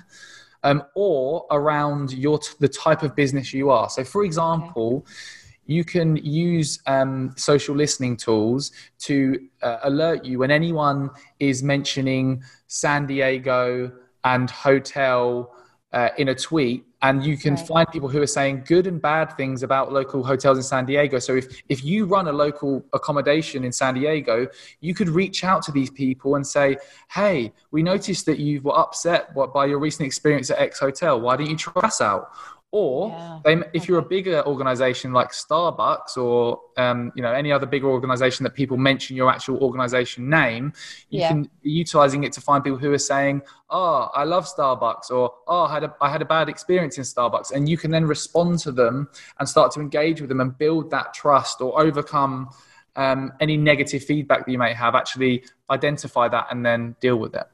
Um, 0.64 0.84
or 0.94 1.44
around 1.50 2.12
your 2.12 2.38
t- 2.38 2.50
the 2.60 2.68
type 2.68 3.02
of 3.02 3.16
business 3.16 3.52
you 3.52 3.70
are. 3.70 3.90
So, 3.90 4.04
for 4.04 4.22
example, 4.22 5.04
okay 5.04 5.41
you 5.72 5.84
can 5.84 6.16
use 6.16 6.80
um, 6.86 7.32
social 7.36 7.74
listening 7.74 8.16
tools 8.16 8.72
to 9.00 9.48
uh, 9.62 9.78
alert 9.84 10.24
you 10.24 10.38
when 10.38 10.50
anyone 10.50 11.10
is 11.40 11.62
mentioning 11.62 12.42
San 12.66 13.06
Diego 13.06 13.92
and 14.24 14.50
hotel 14.50 15.54
uh, 15.92 16.08
in 16.16 16.28
a 16.28 16.34
tweet 16.34 16.84
and 17.02 17.24
you 17.24 17.36
can 17.36 17.56
right. 17.56 17.66
find 17.66 17.88
people 17.90 18.08
who 18.08 18.22
are 18.22 18.26
saying 18.26 18.62
good 18.64 18.86
and 18.86 19.02
bad 19.02 19.36
things 19.36 19.62
about 19.64 19.92
local 19.92 20.24
hotels 20.24 20.56
in 20.56 20.62
San 20.62 20.86
Diego. 20.86 21.18
So 21.18 21.34
if 21.34 21.62
if 21.68 21.84
you 21.84 22.06
run 22.06 22.28
a 22.28 22.32
local 22.32 22.84
accommodation 22.92 23.64
in 23.64 23.72
San 23.72 23.94
Diego, 23.94 24.46
you 24.80 24.94
could 24.94 25.08
reach 25.08 25.42
out 25.42 25.62
to 25.64 25.72
these 25.72 25.90
people 25.90 26.36
and 26.36 26.46
say, 26.46 26.76
"Hey, 27.10 27.52
we 27.72 27.82
noticed 27.82 28.24
that 28.26 28.38
you 28.38 28.62
were 28.62 28.78
upset 28.78 29.34
by 29.34 29.66
your 29.66 29.80
recent 29.80 30.06
experience 30.06 30.50
at 30.50 30.58
X 30.60 30.78
hotel. 30.78 31.20
Why 31.20 31.36
don't 31.36 31.50
you 31.50 31.56
try 31.56 31.82
us 31.82 32.00
out?" 32.00 32.30
Or 32.74 33.10
yeah. 33.10 33.40
they, 33.44 33.62
if 33.74 33.86
you're 33.86 33.98
a 33.98 34.02
bigger 34.02 34.42
organization 34.46 35.12
like 35.12 35.30
Starbucks 35.30 36.16
or 36.16 36.58
um, 36.78 37.12
you 37.14 37.22
know 37.22 37.30
any 37.30 37.52
other 37.52 37.66
bigger 37.66 37.86
organization 37.86 38.44
that 38.44 38.54
people 38.54 38.78
mention 38.78 39.14
your 39.14 39.30
actual 39.30 39.58
organization 39.58 40.30
name, 40.30 40.72
you 41.10 41.20
yeah. 41.20 41.28
can 41.28 41.50
be 41.62 41.70
utilizing 41.70 42.24
it 42.24 42.32
to 42.32 42.40
find 42.40 42.64
people 42.64 42.78
who 42.78 42.90
are 42.90 42.98
saying, 42.98 43.42
"Oh, 43.68 44.08
I 44.14 44.24
love 44.24 44.46
Starbucks," 44.46 45.10
or 45.10 45.34
"Oh, 45.46 45.64
I 45.64 45.74
had 45.74 45.84
a 45.84 45.94
I 46.00 46.08
had 46.08 46.22
a 46.22 46.24
bad 46.24 46.48
experience 46.48 46.96
in 46.96 47.04
Starbucks," 47.04 47.52
and 47.52 47.68
you 47.68 47.76
can 47.76 47.90
then 47.90 48.06
respond 48.06 48.58
to 48.60 48.72
them 48.72 49.06
and 49.38 49.46
start 49.46 49.72
to 49.72 49.80
engage 49.80 50.22
with 50.22 50.30
them 50.30 50.40
and 50.40 50.56
build 50.56 50.90
that 50.92 51.12
trust 51.12 51.60
or 51.60 51.78
overcome 51.78 52.48
um, 52.96 53.34
any 53.40 53.58
negative 53.58 54.02
feedback 54.02 54.46
that 54.46 54.50
you 54.50 54.58
may 54.58 54.72
have. 54.72 54.94
Actually, 54.94 55.44
identify 55.68 56.26
that 56.26 56.46
and 56.50 56.64
then 56.64 56.96
deal 57.00 57.16
with 57.16 57.34
it. 57.34 57.46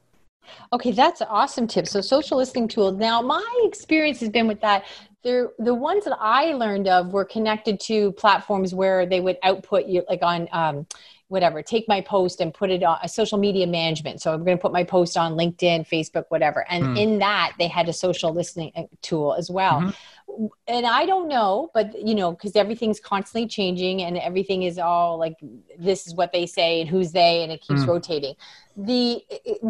Okay, 0.73 0.91
that's 0.91 1.21
an 1.21 1.27
awesome 1.29 1.67
tip. 1.67 1.87
So 1.87 2.01
social 2.01 2.37
listening 2.37 2.67
tools. 2.67 2.95
Now, 2.95 3.21
my 3.21 3.45
experience 3.63 4.19
has 4.19 4.29
been 4.29 4.47
with 4.47 4.61
that 4.61 4.85
they're 5.23 5.49
the 5.59 5.73
ones 5.73 6.05
that 6.05 6.17
I 6.19 6.53
learned 6.53 6.87
of 6.87 7.11
were 7.13 7.25
connected 7.25 7.79
to 7.81 8.11
platforms 8.13 8.73
where 8.73 9.05
they 9.05 9.19
would 9.19 9.37
output 9.43 9.85
you 9.85 10.03
like 10.09 10.21
on 10.21 10.47
um, 10.51 10.87
whatever 11.29 11.61
take 11.61 11.87
my 11.87 12.01
post 12.01 12.41
and 12.41 12.53
put 12.53 12.69
it 12.71 12.83
on 12.83 12.97
a 13.03 13.07
social 13.07 13.37
media 13.37 13.65
management 13.65 14.19
so 14.19 14.33
i'm 14.33 14.43
going 14.43 14.57
to 14.57 14.61
put 14.61 14.73
my 14.73 14.83
post 14.83 15.15
on 15.15 15.33
linkedin 15.33 15.87
facebook 15.87 16.25
whatever 16.29 16.65
and 16.69 16.83
mm. 16.83 16.99
in 16.99 17.19
that 17.19 17.53
they 17.57 17.67
had 17.67 17.87
a 17.87 17.93
social 17.93 18.33
listening 18.33 18.71
uh, 18.75 18.83
tool 19.01 19.35
as 19.35 19.49
well 19.49 19.79
mm-hmm. 19.79 20.45
and 20.67 20.85
i 20.85 21.05
don't 21.05 21.27
know 21.27 21.69
but 21.73 21.95
you 22.05 22.15
know 22.15 22.31
because 22.31 22.55
everything's 22.55 22.99
constantly 22.99 23.47
changing 23.47 24.01
and 24.01 24.17
everything 24.17 24.63
is 24.63 24.79
all 24.79 25.17
like 25.17 25.35
this 25.77 26.07
is 26.07 26.15
what 26.15 26.33
they 26.33 26.47
say 26.47 26.81
and 26.81 26.89
who's 26.89 27.11
they 27.11 27.43
and 27.43 27.51
it 27.51 27.61
keeps 27.61 27.81
mm. 27.81 27.87
rotating 27.87 28.33
the 28.75 29.21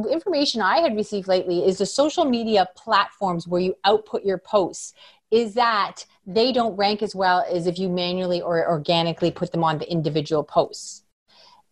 information 0.10 0.62
i 0.62 0.78
had 0.78 0.96
received 0.96 1.28
lately 1.28 1.66
is 1.66 1.80
the 1.80 1.86
social 1.86 2.24
media 2.24 2.68
platforms 2.76 3.48
where 3.48 3.62
you 3.62 3.76
output 3.84 4.24
your 4.24 4.38
posts 4.38 4.94
is 5.32 5.54
that 5.54 6.06
they 6.26 6.52
don't 6.52 6.76
rank 6.76 7.02
as 7.02 7.16
well 7.16 7.46
as 7.52 7.68
if 7.68 7.78
you 7.80 7.90
manually 7.90 8.42
or 8.42 8.68
organically 8.70 9.32
put 9.32 9.52
them 9.52 9.64
on 9.64 9.78
the 9.78 9.92
individual 9.92 10.44
posts. 10.44 11.04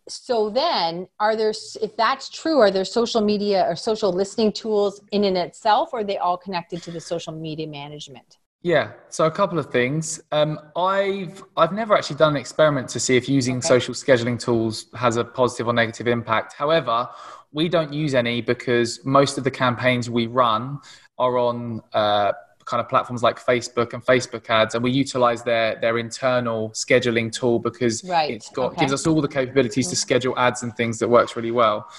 So 0.09 0.49
then, 0.49 1.07
are 1.19 1.35
there, 1.35 1.53
if 1.81 1.97
that's 1.97 2.29
true, 2.29 2.59
are 2.59 2.71
there 2.71 2.85
social 2.85 3.19
media 3.19 3.65
or 3.67 3.75
social 3.75 4.13
listening 4.13 4.53
tools 4.53 5.01
in 5.11 5.25
and 5.25 5.37
itself, 5.37 5.89
or 5.91 5.99
are 5.99 6.03
they 6.03 6.17
all 6.17 6.37
connected 6.37 6.81
to 6.83 6.91
the 6.91 7.01
social 7.01 7.33
media 7.33 7.67
management? 7.67 8.37
Yeah, 8.61 8.93
so 9.09 9.25
a 9.25 9.31
couple 9.31 9.59
of 9.59 9.69
things. 9.71 10.21
Um, 10.31 10.59
I've 10.75 11.43
I've 11.55 11.73
never 11.73 11.95
actually 11.95 12.15
done 12.17 12.33
an 12.33 12.37
experiment 12.37 12.89
to 12.89 12.99
see 12.99 13.15
if 13.15 13.29
using 13.29 13.57
okay. 13.57 13.67
social 13.67 13.93
scheduling 13.93 14.39
tools 14.39 14.87
has 14.95 15.17
a 15.17 15.23
positive 15.23 15.67
or 15.67 15.73
negative 15.73 16.07
impact. 16.07 16.53
However, 16.53 17.07
we 17.51 17.69
don't 17.69 17.93
use 17.93 18.15
any 18.15 18.41
because 18.41 19.03
most 19.05 19.37
of 19.37 19.43
the 19.43 19.51
campaigns 19.51 20.09
we 20.09 20.27
run 20.27 20.79
are 21.19 21.37
on 21.37 21.81
uh, 21.93 22.31
kind 22.67 22.81
of 22.81 22.89
platforms 22.89 23.24
like 23.24 23.43
Facebook 23.43 23.93
and 23.93 24.05
Facebook 24.05 24.50
ads, 24.50 24.75
and 24.75 24.83
we 24.83 24.91
utilize 24.91 25.41
their 25.43 25.79
their 25.79 25.97
internal 25.97 26.69
scheduling 26.71 27.31
tool 27.31 27.59
because 27.59 28.03
right. 28.03 28.29
it's 28.29 28.50
got 28.50 28.74
okay. 28.74 28.81
gives 28.81 28.93
us 28.93 29.07
all 29.07 29.21
the 29.21 29.27
capabilities 29.27 29.88
to 29.88 29.95
schedule 29.95 30.38
ads 30.38 30.63
and 30.63 30.75
things 30.75 31.00
that 31.00 31.07
works 31.07 31.36
really 31.36 31.51
well. 31.51 31.89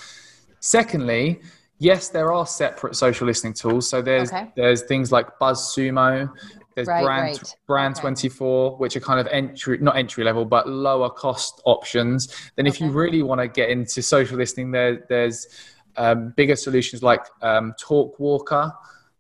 Secondly, 0.60 1.40
yes, 1.78 2.08
there 2.08 2.32
are 2.32 2.46
separate 2.46 2.94
social 2.96 3.26
listening 3.26 3.54
tools. 3.54 3.88
So 3.88 4.02
there's 4.02 4.30
okay. 4.32 4.52
there's 4.56 4.82
things 4.82 5.10
like 5.10 5.38
BuzzSumo, 5.38 6.30
there's 6.78 6.87
right, 6.87 7.04
Brand 7.04 7.38
right. 7.38 7.56
Brand 7.66 7.94
okay. 7.96 8.02
24, 8.02 8.76
which 8.76 8.94
are 8.94 9.00
kind 9.00 9.18
of 9.18 9.26
entry 9.32 9.78
not 9.78 9.96
entry 9.96 10.22
level 10.22 10.44
but 10.44 10.68
lower 10.68 11.10
cost 11.10 11.60
options. 11.64 12.50
Then 12.54 12.66
if 12.66 12.80
you 12.80 12.90
really 12.90 13.22
want 13.22 13.40
to 13.40 13.48
get 13.48 13.70
into 13.70 14.00
social 14.00 14.37
listening, 14.37 14.70
there 14.70 15.04
there's 15.08 15.48
um, 15.96 16.32
bigger 16.37 16.54
solutions 16.54 17.02
like 17.02 17.25
um, 17.42 17.75
Talkwalker 17.82 18.72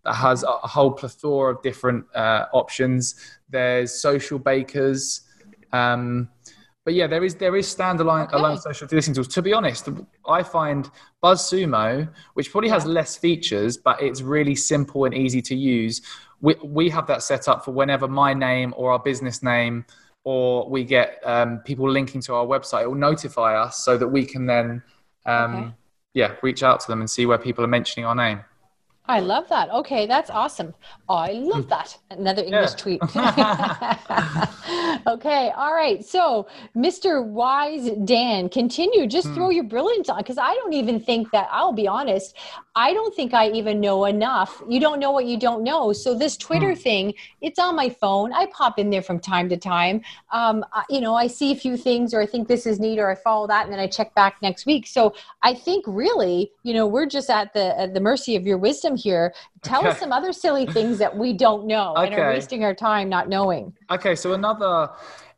that 0.08 0.14
has 0.14 0.42
a 0.42 0.66
whole 0.66 0.90
plethora 0.90 1.54
of 1.54 1.60
different 1.60 2.04
uh, 2.14 2.46
options. 2.54 3.14
There's 3.50 3.92
Socialbakers. 3.92 5.20
Um, 5.72 6.30
but 6.86 6.94
yeah, 6.94 7.06
there 7.06 7.22
is 7.22 7.34
there 7.34 7.54
is 7.56 7.66
standalone 7.66 8.28
okay. 8.28 8.38
alone 8.38 8.56
social 8.58 8.88
listening 8.90 9.16
tools. 9.16 9.28
To 9.28 9.42
be 9.42 9.52
honest, 9.52 9.90
I 10.26 10.42
find 10.42 10.90
BuzzSumo, 11.22 12.08
which 12.32 12.50
probably 12.50 12.70
has 12.70 12.86
less 12.86 13.18
features, 13.18 13.76
but 13.76 14.00
it's 14.00 14.22
really 14.22 14.54
simple 14.54 15.04
and 15.04 15.12
easy 15.12 15.42
to 15.42 15.54
use. 15.54 16.00
We 16.40 16.54
we 16.64 16.88
have 16.88 17.06
that 17.08 17.22
set 17.22 17.46
up 17.46 17.62
for 17.62 17.72
whenever 17.72 18.08
my 18.08 18.32
name 18.32 18.72
or 18.78 18.92
our 18.92 18.98
business 18.98 19.42
name 19.42 19.84
or 20.24 20.68
we 20.70 20.84
get 20.84 21.20
um, 21.24 21.58
people 21.66 21.90
linking 21.90 22.22
to 22.22 22.34
our 22.34 22.46
website, 22.46 22.84
it 22.84 22.88
will 22.88 22.94
notify 22.94 23.60
us 23.60 23.84
so 23.84 23.98
that 23.98 24.08
we 24.08 24.24
can 24.24 24.46
then 24.46 24.82
um, 25.26 25.54
okay. 25.54 25.74
yeah 26.14 26.34
reach 26.42 26.62
out 26.62 26.80
to 26.80 26.88
them 26.88 27.00
and 27.00 27.10
see 27.10 27.26
where 27.26 27.38
people 27.38 27.62
are 27.62 27.74
mentioning 27.78 28.06
our 28.06 28.14
name. 28.14 28.40
I 29.08 29.20
love 29.20 29.48
that. 29.48 29.70
Okay, 29.70 30.06
that's 30.06 30.28
awesome. 30.28 30.74
I 31.08 31.32
love 31.32 31.64
hmm. 31.64 31.70
that. 31.70 31.96
Another 32.10 32.42
English 32.42 32.72
yeah. 32.72 32.76
tweet. 32.76 33.00
okay, 35.06 35.50
all 35.56 35.72
right. 35.72 36.04
So, 36.04 36.46
Mr. 36.76 37.24
Wise 37.24 37.88
Dan, 38.04 38.50
continue. 38.50 39.06
Just 39.06 39.28
hmm. 39.28 39.34
throw 39.34 39.48
your 39.48 39.64
brilliance 39.64 40.10
on 40.10 40.18
because 40.18 40.36
I 40.36 40.52
don't 40.56 40.74
even 40.74 41.00
think 41.00 41.30
that, 41.30 41.48
I'll 41.50 41.72
be 41.72 41.88
honest, 41.88 42.36
I 42.76 42.92
don't 42.92 43.14
think 43.14 43.32
I 43.32 43.48
even 43.50 43.80
know 43.80 44.04
enough. 44.04 44.62
You 44.68 44.78
don't 44.78 45.00
know 45.00 45.10
what 45.10 45.24
you 45.24 45.38
don't 45.38 45.64
know. 45.64 45.94
So, 45.94 46.14
this 46.14 46.36
Twitter 46.36 46.74
hmm. 46.74 46.80
thing, 46.80 47.14
it's 47.40 47.58
on 47.58 47.74
my 47.74 47.88
phone. 47.88 48.34
I 48.34 48.44
pop 48.52 48.78
in 48.78 48.90
there 48.90 49.02
from 49.02 49.20
time 49.20 49.48
to 49.48 49.56
time. 49.56 50.02
Um, 50.32 50.66
you 50.90 51.00
know, 51.00 51.14
I 51.14 51.28
see 51.28 51.50
a 51.50 51.56
few 51.56 51.78
things 51.78 52.12
or 52.12 52.20
I 52.20 52.26
think 52.26 52.46
this 52.46 52.66
is 52.66 52.78
neat 52.78 52.98
or 52.98 53.10
I 53.10 53.14
follow 53.14 53.46
that 53.46 53.64
and 53.64 53.72
then 53.72 53.80
I 53.80 53.86
check 53.86 54.14
back 54.14 54.36
next 54.42 54.66
week. 54.66 54.86
So, 54.86 55.14
I 55.42 55.54
think 55.54 55.86
really, 55.86 56.52
you 56.62 56.74
know, 56.74 56.86
we're 56.86 57.06
just 57.06 57.30
at 57.30 57.54
the, 57.54 57.80
at 57.80 57.94
the 57.94 58.00
mercy 58.00 58.36
of 58.36 58.46
your 58.46 58.58
wisdom 58.58 58.97
here. 58.98 59.32
Tell 59.62 59.80
okay. 59.80 59.88
us 59.88 59.98
some 59.98 60.12
other 60.12 60.32
silly 60.32 60.66
things 60.66 60.98
that 60.98 61.16
we 61.16 61.32
don't 61.32 61.66
know 61.66 61.94
okay. 61.96 62.06
and 62.06 62.14
are 62.14 62.30
wasting 62.30 62.64
our 62.64 62.74
time 62.74 63.08
not 63.08 63.28
knowing. 63.28 63.72
Okay, 63.90 64.14
so 64.14 64.34
another. 64.34 64.90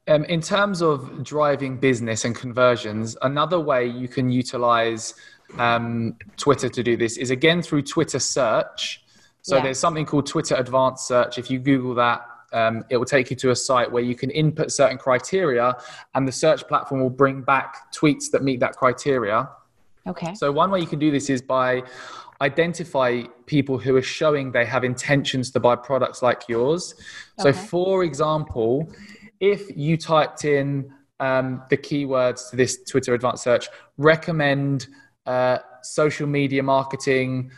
Um, 0.09 0.25
in 0.25 0.41
terms 0.41 0.83
of 0.83 1.23
driving 1.23 1.77
business 1.77 2.25
and 2.25 2.35
conversions, 2.35 3.17
another 3.23 3.61
way 3.61 3.87
you 3.87 4.09
can 4.09 4.31
utilize 4.31 5.15
um, 5.59 6.17
Twitter 6.37 6.69
to 6.69 6.83
do 6.83 6.97
this 6.97 7.17
is 7.17 7.31
again 7.31 7.63
through 7.63 7.83
Twitter 7.83 8.19
search. 8.19 9.05
So 9.43 9.57
yeah. 9.57 9.63
there's 9.63 9.79
something 9.79 10.07
called 10.07 10.27
Twitter 10.27 10.55
Advanced 10.57 11.07
Search. 11.07 11.39
If 11.39 11.51
you 11.51 11.59
Google 11.59 11.95
that, 11.95 12.23
um, 12.53 12.85
it 12.91 12.97
will 12.97 13.07
take 13.07 13.31
you 13.31 13.37
to 13.37 13.51
a 13.51 13.57
site 13.57 13.91
where 13.91 14.03
you 14.03 14.15
can 14.15 14.31
input 14.31 14.73
certain 14.73 14.99
criteria, 14.99 15.77
and 16.15 16.27
the 16.27 16.33
search 16.33 16.67
platform 16.67 17.01
will 17.01 17.11
bring 17.11 17.43
back 17.43 17.93
tweets 17.93 18.31
that 18.33 18.43
meet 18.43 18.61
that 18.61 18.77
criteria. 18.77 19.49
Okay. 20.07 20.35
So 20.35 20.51
one 20.51 20.71
way 20.71 20.81
you 20.81 20.87
can 20.87 20.99
do 20.99 21.11
this 21.11 21.31
is 21.31 21.43
by 21.43 21.83
identify 22.41 23.23
people 23.47 23.79
who 23.79 23.97
are 23.97 24.03
showing 24.03 24.51
they 24.51 24.65
have 24.65 24.85
intentions 24.85 25.51
to 25.51 25.61
buy 25.61 25.77
products 25.77 26.23
like 26.23 26.49
yours. 26.49 26.95
So, 27.39 27.51
Okay. 27.51 27.59
for 27.59 28.05
example, 28.05 28.91
if 29.41 29.77
you 29.77 29.97
typed 29.97 30.45
in 30.45 30.93
um, 31.19 31.63
the 31.69 31.77
keywords 31.77 32.51
to 32.51 32.57
this 32.57 32.83
Twitter 32.85 33.15
advanced 33.15 33.45
search, 33.45 33.69
recommend 33.99 34.89
uh, 35.27 35.59
social 35.83 36.27
media 36.27 36.63
marketing 36.63 37.51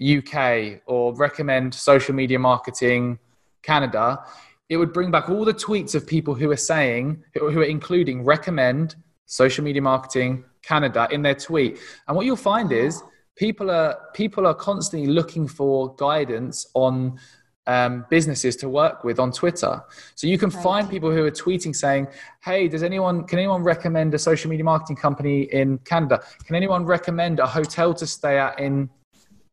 UK 0.00 0.82
or 0.86 1.14
recommend 1.14 1.74
social 1.74 2.14
media 2.14 2.38
marketing 2.38 3.18
Canada, 3.62 4.22
it 4.68 4.76
would 4.76 4.92
bring 4.92 5.10
back 5.10 5.30
all 5.30 5.44
the 5.44 5.54
tweets 5.54 5.94
of 5.94 6.06
people 6.06 6.34
who 6.34 6.50
are 6.50 6.56
saying, 6.56 7.22
who 7.34 7.60
are 7.60 7.64
including 7.64 8.24
recommend 8.24 8.94
social 9.26 9.64
media 9.64 9.82
marketing 9.82 10.44
Canada 10.62 11.08
in 11.10 11.22
their 11.22 11.34
tweet. 11.34 11.78
And 12.06 12.16
what 12.16 12.26
you'll 12.26 12.36
find 12.36 12.72
is 12.72 13.02
people 13.36 13.70
are 13.70 13.98
people 14.14 14.46
are 14.46 14.54
constantly 14.54 15.08
looking 15.08 15.46
for 15.48 15.94
guidance 15.96 16.66
on 16.74 17.18
um, 17.66 18.06
businesses 18.08 18.56
to 18.56 18.68
work 18.68 19.04
with 19.04 19.20
on 19.20 19.30
Twitter. 19.30 19.82
So 20.14 20.26
you 20.26 20.38
can 20.38 20.50
find 20.50 20.88
people 20.88 21.10
who 21.10 21.24
are 21.24 21.30
tweeting 21.30 21.76
saying, 21.76 22.08
"Hey, 22.42 22.66
does 22.66 22.82
anyone 22.82 23.24
can 23.24 23.38
anyone 23.38 23.62
recommend 23.62 24.14
a 24.14 24.18
social 24.18 24.50
media 24.50 24.64
marketing 24.64 24.96
company 24.96 25.42
in 25.52 25.78
Canada? 25.78 26.20
Can 26.44 26.56
anyone 26.56 26.84
recommend 26.84 27.40
a 27.40 27.46
hotel 27.46 27.94
to 27.94 28.06
stay 28.06 28.38
at 28.38 28.58
in 28.58 28.90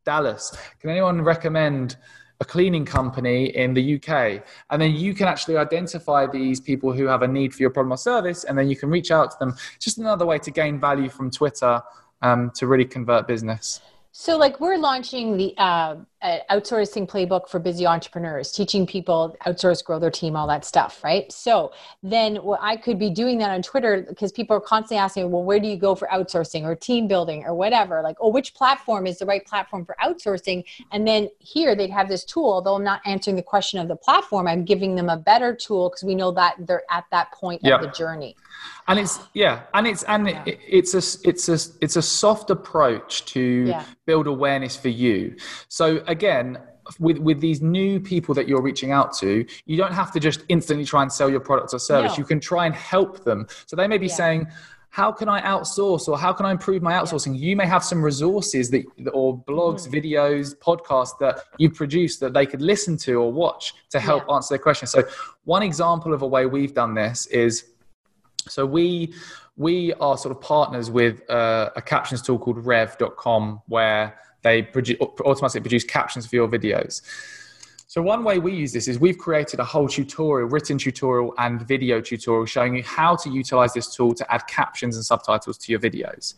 Dallas? 0.04 0.56
Can 0.80 0.90
anyone 0.90 1.20
recommend 1.22 1.96
a 2.40 2.44
cleaning 2.44 2.84
company 2.84 3.46
in 3.56 3.74
the 3.74 3.96
UK? 3.96 4.42
And 4.70 4.80
then 4.80 4.94
you 4.94 5.14
can 5.14 5.26
actually 5.26 5.56
identify 5.56 6.26
these 6.26 6.60
people 6.60 6.92
who 6.92 7.06
have 7.06 7.22
a 7.22 7.28
need 7.28 7.54
for 7.54 7.62
your 7.62 7.70
product 7.70 7.92
or 7.92 7.98
service, 7.98 8.44
and 8.44 8.58
then 8.58 8.68
you 8.68 8.76
can 8.76 8.90
reach 8.90 9.10
out 9.10 9.30
to 9.32 9.36
them. 9.38 9.54
It's 9.76 9.84
just 9.84 9.98
another 9.98 10.26
way 10.26 10.38
to 10.38 10.50
gain 10.50 10.80
value 10.80 11.08
from 11.08 11.30
Twitter 11.30 11.82
um, 12.22 12.50
to 12.56 12.66
really 12.66 12.84
convert 12.84 13.26
business. 13.26 13.80
So, 14.12 14.38
like, 14.38 14.60
we're 14.60 14.78
launching 14.78 15.36
the 15.36 15.54
uh, 15.58 15.96
uh, 16.26 16.38
outsourcing 16.54 17.04
playbook 17.08 17.48
for 17.48 17.58
busy 17.60 17.86
entrepreneurs, 17.86 18.50
teaching 18.50 18.84
people 18.86 19.36
outsource, 19.46 19.84
grow 19.84 19.98
their 19.98 20.10
team, 20.10 20.32
all 20.38 20.48
that 20.48 20.64
stuff, 20.64 20.92
right? 21.04 21.30
So, 21.30 21.54
then 22.02 22.36
what 22.48 22.58
I 22.62 22.74
could 22.76 22.98
be 22.98 23.10
doing 23.10 23.38
that 23.38 23.50
on 23.50 23.62
Twitter 23.62 24.04
because 24.08 24.32
people 24.32 24.56
are 24.56 24.60
constantly 24.60 24.98
asking, 25.06 25.30
well, 25.30 25.44
where 25.44 25.60
do 25.60 25.68
you 25.68 25.76
go 25.76 25.94
for 25.94 26.08
outsourcing 26.08 26.62
or 26.64 26.74
team 26.74 27.06
building 27.06 27.44
or 27.46 27.54
whatever? 27.54 28.02
Like, 28.02 28.16
oh, 28.20 28.30
which 28.30 28.54
platform 28.54 29.06
is 29.06 29.18
the 29.18 29.26
right 29.26 29.44
platform 29.46 29.84
for 29.86 29.96
outsourcing? 30.02 30.64
And 30.92 31.06
then 31.06 31.28
here 31.38 31.76
they'd 31.76 31.90
have 31.90 32.08
this 32.08 32.24
tool, 32.24 32.60
though 32.62 32.74
I'm 32.74 32.84
not 32.84 33.00
answering 33.06 33.36
the 33.36 33.42
question 33.54 33.78
of 33.80 33.86
the 33.88 33.96
platform, 33.96 34.48
I'm 34.48 34.64
giving 34.64 34.96
them 34.96 35.08
a 35.08 35.16
better 35.16 35.54
tool 35.54 35.90
because 35.90 36.02
we 36.04 36.14
know 36.16 36.32
that 36.32 36.54
they're 36.66 36.82
at 36.90 37.04
that 37.12 37.30
point 37.32 37.60
Yeah. 37.62 37.76
of 37.76 37.82
the 37.82 37.88
journey. 38.02 38.34
and 38.88 38.98
it's 38.98 39.18
yeah 39.34 39.54
and 39.74 39.86
it's 39.86 40.02
and 40.04 40.28
it, 40.28 40.58
it's 40.78 40.94
a 40.94 41.02
it's 41.30 41.48
a 41.56 41.58
it's 41.84 41.96
a 41.96 42.02
soft 42.02 42.48
approach 42.50 43.24
to 43.26 43.40
Yeah. 43.68 43.84
build 44.06 44.26
awareness 44.26 44.74
for 44.84 44.88
you 44.88 45.36
so 45.68 46.02
again 46.16 46.46
with 47.06 47.18
with 47.28 47.38
these 47.46 47.60
new 47.78 47.92
people 48.12 48.32
that 48.38 48.46
you're 48.48 48.62
reaching 48.70 48.90
out 48.98 49.10
to 49.22 49.30
you 49.70 49.76
don't 49.82 49.96
have 50.02 50.10
to 50.16 50.20
just 50.28 50.40
instantly 50.54 50.84
try 50.92 51.02
and 51.04 51.10
sell 51.18 51.28
your 51.34 51.44
product 51.50 51.68
or 51.76 51.80
service 51.92 52.12
No. 52.12 52.18
you 52.20 52.24
can 52.32 52.40
try 52.52 52.62
and 52.68 52.74
help 52.94 53.12
them 53.28 53.40
so 53.68 53.72
they 53.80 53.88
may 53.94 53.98
be 54.06 54.10
Yeah. 54.12 54.20
saying 54.22 54.40
how 55.00 55.10
can 55.20 55.28
I 55.28 55.40
outsource 55.54 56.04
or 56.10 56.14
how 56.24 56.32
can 56.36 56.46
I 56.46 56.52
improve 56.56 56.80
my 56.80 56.94
outsourcing? 56.98 57.32
You 57.46 57.54
may 57.60 57.66
have 57.74 57.84
some 57.84 58.00
resources 58.10 58.64
that, 58.70 58.82
or 59.20 59.26
blogs, 59.50 59.82
Mm-hmm. 59.82 59.98
videos, 59.98 60.44
podcasts 60.68 61.18
that 61.22 61.34
you 61.62 61.68
produce 61.70 62.14
that 62.22 62.32
they 62.32 62.46
could 62.50 62.62
listen 62.72 62.94
to 63.06 63.12
or 63.22 63.28
watch 63.44 63.74
to 63.90 63.98
help 64.10 64.22
Yeah. 64.26 64.36
answer 64.36 64.50
their 64.54 64.62
questions. 64.68 64.90
So, 64.96 65.02
one 65.56 65.62
example 65.70 66.14
of 66.16 66.20
a 66.22 66.26
way 66.34 66.42
we've 66.56 66.72
done 66.82 66.92
this 67.02 67.18
is 67.26 67.52
so 68.54 68.60
we 68.78 69.12
we 69.66 69.76
are 70.06 70.16
sort 70.24 70.32
of 70.36 70.40
partners 70.40 70.86
with 71.00 71.14
uh, 71.30 71.70
a 71.80 71.82
captions 71.82 72.20
tool 72.22 72.38
called 72.38 72.58
rev.com 72.64 73.42
where 73.66 74.04
they 74.46 74.62
produ- 74.62 75.00
automatically 75.24 75.60
produce 75.60 75.84
captions 75.84 76.26
for 76.26 76.36
your 76.36 76.48
videos. 76.48 77.02
So 77.88 78.02
one 78.02 78.24
way 78.24 78.38
we 78.38 78.52
use 78.52 78.72
this 78.72 78.88
is 78.88 78.98
we've 78.98 79.18
created 79.18 79.58
a 79.58 79.64
whole 79.64 79.88
tutorial, 79.88 80.48
written 80.48 80.76
tutorial 80.76 81.34
and 81.38 81.66
video 81.66 82.00
tutorial 82.00 82.46
showing 82.46 82.76
you 82.76 82.82
how 82.82 83.16
to 83.16 83.30
utilize 83.30 83.72
this 83.74 83.94
tool 83.94 84.12
to 84.14 84.24
add 84.32 84.46
captions 84.46 84.96
and 84.96 85.04
subtitles 85.04 85.56
to 85.58 85.72
your 85.72 85.80
videos. 85.80 86.34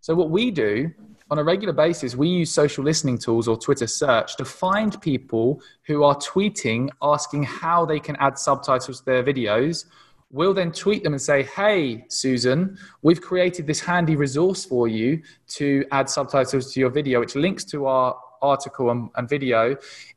So 0.00 0.14
what 0.14 0.30
we 0.30 0.50
do 0.50 0.90
on 1.30 1.38
a 1.38 1.44
regular 1.44 1.72
basis, 1.72 2.14
we 2.14 2.28
use 2.28 2.50
social 2.50 2.84
listening 2.84 3.18
tools 3.18 3.48
or 3.48 3.56
Twitter 3.56 3.86
search 3.86 4.36
to 4.36 4.44
find 4.44 5.00
people 5.00 5.60
who 5.86 6.02
are 6.02 6.16
tweeting 6.16 6.88
asking 7.02 7.42
how 7.42 7.84
they 7.84 8.00
can 8.00 8.16
add 8.16 8.38
subtitles 8.38 9.00
to 9.00 9.04
their 9.04 9.24
videos. 9.24 9.86
We'll 10.30 10.54
then 10.54 10.72
tweet 10.72 11.04
them 11.04 11.12
and 11.12 11.22
say, 11.22 11.44
Hey, 11.44 12.04
Susan, 12.08 12.78
we've 13.02 13.20
created 13.20 13.66
this 13.66 13.80
handy 13.80 14.16
resource 14.16 14.64
for 14.64 14.88
you 14.88 15.22
to 15.50 15.84
add 15.92 16.10
subtitles 16.10 16.72
to 16.72 16.80
your 16.80 16.90
video, 16.90 17.20
which 17.20 17.36
links 17.36 17.64
to 17.66 17.86
our 17.86 18.18
article 18.42 18.90
and, 18.90 19.08
and 19.14 19.28
video. 19.28 19.76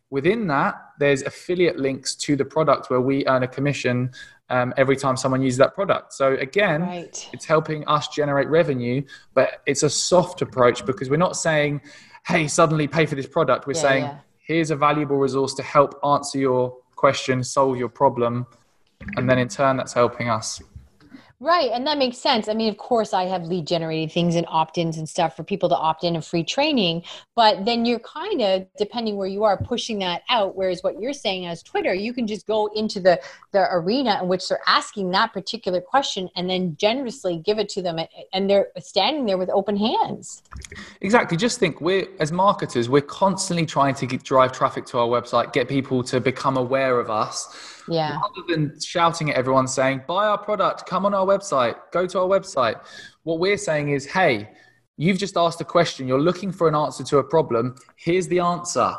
Within 0.10 0.48
that, 0.48 0.76
there's 1.00 1.22
affiliate 1.22 1.78
links 1.78 2.16
to 2.16 2.36
the 2.36 2.44
product 2.44 2.90
where 2.90 3.02
we 3.02 3.26
earn 3.28 3.44
a 3.44 3.48
commission 3.48 4.10
um, 4.50 4.74
every 4.78 4.96
time 4.96 5.16
someone 5.16 5.44
uses 5.44 5.60
that 5.60 5.76
product. 5.76 6.12
So, 6.14 6.34
again, 6.38 6.82
Right. 6.82 7.30
it's 7.32 7.46
helping 7.46 7.88
us 7.88 8.08
generate 8.08 8.48
revenue, 8.50 9.04
but 9.36 9.62
it's 9.68 9.84
a 9.84 9.90
soft 9.90 10.42
approach 10.42 10.84
because 10.88 11.08
we're 11.12 11.18
not 11.18 11.38
saying, 11.38 11.82
hey, 12.26 12.48
suddenly 12.48 12.88
pay 12.88 13.06
for 13.06 13.14
this 13.14 13.28
product. 13.28 13.68
We're 13.68 13.74
Yeah, 13.76 13.82
saying, 13.82 14.04
yeah. 14.06 14.18
here's 14.40 14.72
a 14.72 14.76
valuable 14.76 15.18
resource 15.18 15.54
to 15.54 15.64
help 15.64 16.00
answer 16.04 16.40
your 16.40 16.76
question, 16.96 17.44
solve 17.44 17.78
your 17.78 17.90
problem. 17.90 18.48
And 19.16 19.30
then 19.30 19.40
in 19.40 19.48
turn, 19.48 19.78
that's 19.78 19.94
helping 19.94 20.30
us. 20.30 20.62
Right. 21.42 21.72
And 21.72 21.88
that 21.88 21.98
makes 21.98 22.18
sense. 22.18 22.50
I 22.50 22.54
mean, 22.54 22.68
of 22.68 22.78
course, 22.78 23.14
I 23.14 23.24
have 23.24 23.46
lead 23.46 23.66
generated 23.66 24.12
things 24.12 24.36
and 24.36 24.46
opt 24.50 24.78
ins 24.78 24.98
and 24.98 25.08
stuff 25.08 25.38
for 25.38 25.44
people 25.46 25.70
to 25.70 25.76
opt 25.76 26.04
in 26.04 26.16
and 26.16 26.26
free 26.26 26.44
training. 26.44 27.04
But 27.34 27.64
then 27.64 27.86
you're 27.86 28.00
kind 28.00 28.42
of, 28.42 28.68
depending 28.78 29.16
where 29.16 29.26
you 29.26 29.46
are, 29.46 29.56
pushing 29.56 30.00
that 30.00 30.24
out. 30.30 30.58
Whereas 30.58 30.84
what 30.84 31.00
you're 31.00 31.14
saying 31.14 31.46
as 31.46 31.64
Twitter, 31.64 31.94
you 31.94 32.12
can 32.12 32.28
just 32.28 32.46
go 32.46 32.68
into 32.76 33.00
the, 33.00 33.22
the 33.54 33.66
arena 33.72 34.20
in 34.22 34.28
which 34.28 34.50
they're 34.50 34.60
asking 34.68 35.12
that 35.12 35.32
particular 35.32 35.80
question 35.80 36.28
and 36.36 36.50
then 36.50 36.76
generously 36.76 37.38
give 37.38 37.58
it 37.58 37.70
to 37.70 37.82
them. 37.82 38.00
And 38.34 38.50
they're 38.50 38.68
standing 38.80 39.26
there 39.26 39.38
with 39.38 39.50
open 39.50 39.78
hands. 39.78 40.44
Exactly. 41.00 41.38
Just 41.38 41.58
think, 41.58 41.80
we're 41.80 42.06
as 42.20 42.34
marketers, 42.34 42.90
we're 42.90 43.00
constantly 43.00 43.66
trying 43.66 43.96
to 43.96 44.06
get, 44.06 44.24
drive 44.24 44.52
traffic 44.52 44.86
to 44.88 45.00
our 45.00 45.08
website, 45.08 45.54
get 45.54 45.70
people 45.70 46.04
to 46.04 46.20
become 46.20 46.58
aware 46.58 47.00
of 47.00 47.10
us. 47.10 47.78
Yeah. 47.90 48.20
rather 48.20 48.48
than 48.48 48.80
shouting 48.80 49.32
at 49.32 49.36
everyone 49.36 49.68
saying, 49.68 50.04
buy 50.08 50.28
our 50.28 50.38
product, 50.38 50.86
come 50.86 51.06
on 51.06 51.14
our 51.14 51.26
website, 51.26 51.76
go 51.92 52.06
to 52.06 52.20
our 52.20 52.28
website, 52.28 52.80
what 53.24 53.40
we're 53.40 53.58
saying 53.58 53.90
is, 53.90 54.06
hey, 54.06 54.50
you've 54.98 55.18
just 55.18 55.38
asked 55.38 55.62
a 55.62 55.66
question, 55.66 56.08
you're 56.08 56.20
looking 56.20 56.52
for 56.52 56.68
an 56.68 56.76
answer 56.76 57.04
to 57.06 57.18
a 57.18 57.24
problem, 57.24 57.76
here's 57.96 58.28
the 58.28 58.40
answer 58.40 58.96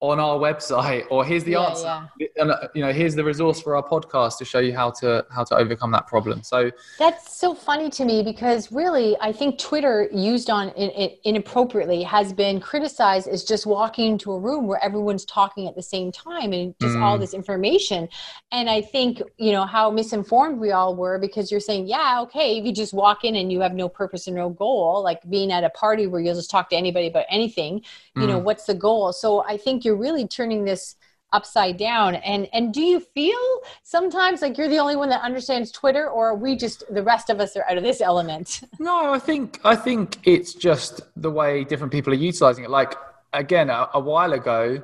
on 0.00 0.20
our 0.20 0.38
website, 0.38 1.04
or 1.10 1.24
here's 1.24 1.44
the 1.44 1.52
Yeah, 1.52 1.68
answer. 1.68 2.10
And 2.36 2.50
uh, 2.50 2.68
you 2.74 2.82
know, 2.82 2.92
here's 2.92 3.14
the 3.14 3.24
resource 3.24 3.60
for 3.62 3.76
our 3.76 3.82
podcast 3.82 4.36
to 4.38 4.44
show 4.44 4.58
you 4.58 4.74
how 4.74 4.90
to 5.00 5.24
how 5.30 5.42
to 5.44 5.56
overcome 5.56 5.90
that 5.92 6.06
problem. 6.06 6.42
So 6.42 6.70
That's 6.98 7.34
so 7.34 7.54
funny 7.54 7.88
to 7.90 8.04
me 8.04 8.22
because 8.22 8.70
really, 8.70 9.16
I 9.22 9.32
think 9.32 9.58
Twitter 9.58 10.08
used 10.12 10.50
on 10.50 10.68
in, 10.70 10.90
in, 10.90 11.10
inappropriately 11.24 12.02
has 12.02 12.34
been 12.34 12.60
criticized 12.60 13.26
as 13.26 13.42
just 13.44 13.64
walking 13.64 14.12
into 14.12 14.32
a 14.32 14.38
room 14.38 14.66
where 14.66 14.82
everyone's 14.84 15.24
talking 15.24 15.66
at 15.66 15.74
the 15.74 15.82
same 15.82 16.12
time 16.12 16.52
and 16.52 16.74
just 16.78 16.96
all 16.98 17.18
this 17.18 17.32
information. 17.32 18.08
And 18.52 18.68
I 18.68 18.82
think 18.82 19.22
you 19.38 19.52
know 19.52 19.64
how 19.64 19.90
misinformed 19.90 20.58
we 20.58 20.72
all 20.72 20.94
were 20.94 21.18
because 21.18 21.50
you're 21.50 21.58
saying, 21.58 21.86
yeah, 21.86 22.20
okay, 22.22 22.58
if 22.58 22.66
you 22.66 22.72
just 22.72 22.92
walk 22.92 23.24
in 23.24 23.34
and 23.34 23.50
you 23.50 23.60
have 23.60 23.72
no 23.72 23.88
purpose 23.88 24.26
and 24.26 24.36
no 24.36 24.50
goal, 24.50 25.02
like 25.02 25.20
being 25.30 25.50
at 25.50 25.64
a 25.64 25.70
party 25.70 26.06
where 26.06 26.20
you'll 26.20 26.34
just 26.34 26.50
talk 26.50 26.68
to 26.68 26.76
anybody 26.76 27.06
about 27.06 27.24
anything, 27.30 27.80
you 28.14 28.26
know, 28.26 28.38
what's 28.38 28.64
the 28.64 28.74
goal? 28.74 29.12
So 29.12 29.42
I 29.44 29.56
think 29.56 29.84
you're 29.84 29.95
really 29.96 30.26
turning 30.26 30.64
this 30.64 30.96
upside 31.32 31.76
down 31.76 32.14
and 32.14 32.48
and 32.52 32.72
do 32.72 32.80
you 32.80 33.00
feel 33.00 33.36
sometimes 33.82 34.40
like 34.42 34.56
you're 34.56 34.68
the 34.68 34.78
only 34.78 34.94
one 34.94 35.08
that 35.08 35.20
understands 35.22 35.72
twitter 35.72 36.08
or 36.08 36.36
we 36.36 36.54
just 36.54 36.84
the 36.94 37.02
rest 37.02 37.28
of 37.30 37.40
us 37.40 37.56
are 37.56 37.64
out 37.68 37.76
of 37.76 37.82
this 37.82 38.00
element 38.00 38.60
No, 38.78 39.12
I 39.12 39.18
think 39.18 39.60
I 39.64 39.74
think 39.74 40.18
it's 40.24 40.54
just 40.54 41.00
the 41.16 41.30
way 41.30 41.64
different 41.64 41.92
people 41.92 42.12
are 42.12 42.16
utilizing 42.16 42.64
it. 42.64 42.70
Like 42.70 42.94
again, 43.32 43.70
a, 43.70 43.88
a 43.94 44.00
while 44.00 44.32
ago, 44.32 44.82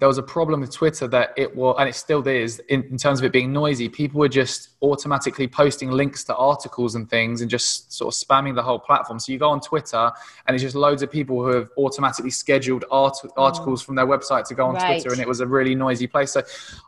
there 0.00 0.08
was 0.08 0.16
a 0.16 0.22
problem 0.22 0.60
with 0.60 0.72
Twitter 0.72 1.06
that 1.08 1.34
it 1.36 1.54
was, 1.54 1.76
and 1.78 1.86
it 1.86 1.94
still 1.94 2.26
is, 2.26 2.58
in, 2.68 2.82
in 2.84 2.96
terms 2.96 3.20
of 3.20 3.24
it 3.26 3.32
being 3.32 3.52
noisy. 3.52 3.86
People 3.86 4.18
were 4.18 4.30
just 4.30 4.70
automatically 4.80 5.46
posting 5.46 5.90
links 5.90 6.24
to 6.24 6.34
articles 6.34 6.94
and 6.94 7.08
things, 7.08 7.42
and 7.42 7.50
just 7.50 7.92
sort 7.92 8.12
of 8.12 8.18
spamming 8.18 8.54
the 8.54 8.62
whole 8.62 8.78
platform. 8.78 9.18
So 9.18 9.30
you 9.30 9.38
go 9.38 9.50
on 9.50 9.60
Twitter, 9.60 10.10
and 10.46 10.54
it's 10.54 10.62
just 10.62 10.74
loads 10.74 11.02
of 11.02 11.10
people 11.10 11.44
who 11.44 11.50
have 11.50 11.68
automatically 11.76 12.30
scheduled 12.30 12.86
art, 12.90 13.18
oh. 13.22 13.30
articles 13.36 13.82
from 13.82 13.94
their 13.94 14.06
website 14.06 14.48
to 14.48 14.54
go 14.54 14.66
on 14.66 14.74
Right. 14.74 15.02
Twitter, 15.02 15.12
and 15.12 15.20
it 15.20 15.28
was 15.28 15.40
a 15.40 15.46
really 15.46 15.74
noisy 15.74 16.06
place. 16.06 16.32
So 16.32 16.42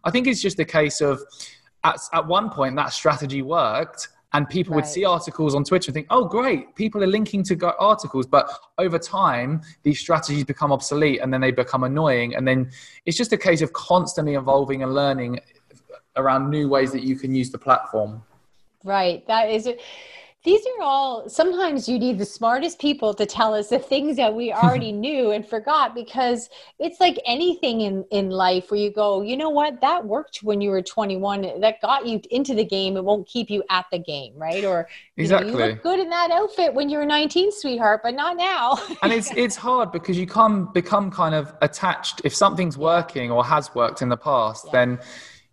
I 0.05 0.11
think 0.11 0.27
it's 0.27 0.41
just 0.41 0.59
a 0.59 0.65
case 0.65 1.03
of 1.03 1.21
at, 1.85 2.01
at 2.15 2.27
one 2.27 2.49
point 2.49 2.77
that 2.77 2.95
strategy 2.95 3.43
worked 3.43 4.09
and 4.35 4.49
people 4.49 4.75
would 4.75 4.87
see 4.87 5.05
articles 5.05 5.55
on 5.55 5.65
Twitter 5.65 5.91
and 5.91 5.95
think, 5.95 6.07
oh, 6.11 6.25
great, 6.25 6.75
people 6.75 7.03
are 7.03 7.07
linking 7.07 7.43
to 7.45 7.75
articles. 7.79 8.27
But 8.27 8.51
over 8.79 8.99
time, 8.99 9.61
these 9.83 10.01
strategies 10.01 10.45
become 10.45 10.73
obsolete 10.73 11.21
and 11.23 11.33
then 11.33 11.41
they 11.43 11.51
become 11.51 11.85
annoying. 11.85 12.35
And 12.35 12.49
then 12.49 12.71
it's 13.05 13.17
just 13.17 13.33
a 13.33 13.39
case 13.39 13.61
of 13.61 13.73
constantly 13.73 14.35
evolving 14.35 14.83
and 14.83 14.95
learning 14.95 15.41
around 16.17 16.51
new 16.51 16.69
ways 16.69 16.93
that 16.93 17.03
you 17.03 17.17
can 17.17 17.35
use 17.35 17.51
the 17.51 17.59
platform. 17.59 18.23
right 18.85 19.27
that 19.27 19.49
is 19.49 19.69
these 20.45 20.61
are 20.67 20.83
all 20.83 21.29
sometimes 21.29 21.89
you 21.89 21.99
need 21.99 22.19
the 22.19 22.25
smartest 22.25 22.81
people 22.81 23.15
to 23.15 23.25
tell 23.25 23.55
us 23.55 23.69
the 23.69 23.79
things 23.79 24.17
that 24.17 24.35
we 24.35 24.53
already 24.53 24.91
knew 25.05 25.31
and 25.31 25.47
forgot 25.47 25.95
because 25.95 26.51
it's 26.81 26.99
like 26.99 27.19
anything 27.27 27.83
in 27.83 28.05
in 28.11 28.31
life 28.31 28.71
where 28.71 28.81
you 28.81 28.91
go 28.91 29.23
you 29.23 29.37
know 29.37 29.51
what? 29.51 29.81
That 29.81 30.05
worked 30.05 30.43
when 30.43 30.61
you 30.61 30.71
were 30.71 30.83
21 30.83 31.61
that 31.61 31.81
got 31.81 32.07
you 32.07 32.21
into 32.31 32.55
the 32.55 32.65
game. 32.65 32.97
It 32.97 33.05
won't 33.05 33.27
keep 33.27 33.51
you 33.51 33.63
at 33.71 33.87
the 33.93 33.99
game 33.99 34.35
right? 34.37 34.65
Or 34.65 34.89
exactly 35.17 35.53
you, 35.53 35.59
know, 35.59 35.65
you 35.65 35.73
look 35.73 35.83
good 35.83 36.01
in 36.01 36.11
that 36.11 36.31
outfit 36.31 36.75
when 36.75 36.89
you 36.89 36.99
were 36.99 37.07
19 37.07 37.53
sweetheart 37.53 38.01
but 38.03 38.15
not 38.15 38.37
now. 38.37 38.79
And 39.03 39.13
it's 39.13 39.31
it's 39.37 39.57
hard 39.57 39.93
because 39.93 40.19
you 40.19 40.27
come 40.27 40.73
become 40.73 41.11
kind 41.11 41.35
of 41.35 41.55
attached. 41.63 42.23
If 42.25 42.35
something's 42.35 42.77
working 42.77 43.31
or 43.31 43.45
has 43.45 43.75
worked 43.75 44.03
in 44.03 44.09
the 44.09 44.17
past 44.17 44.67
yeah. 44.67 44.73
then 44.73 44.99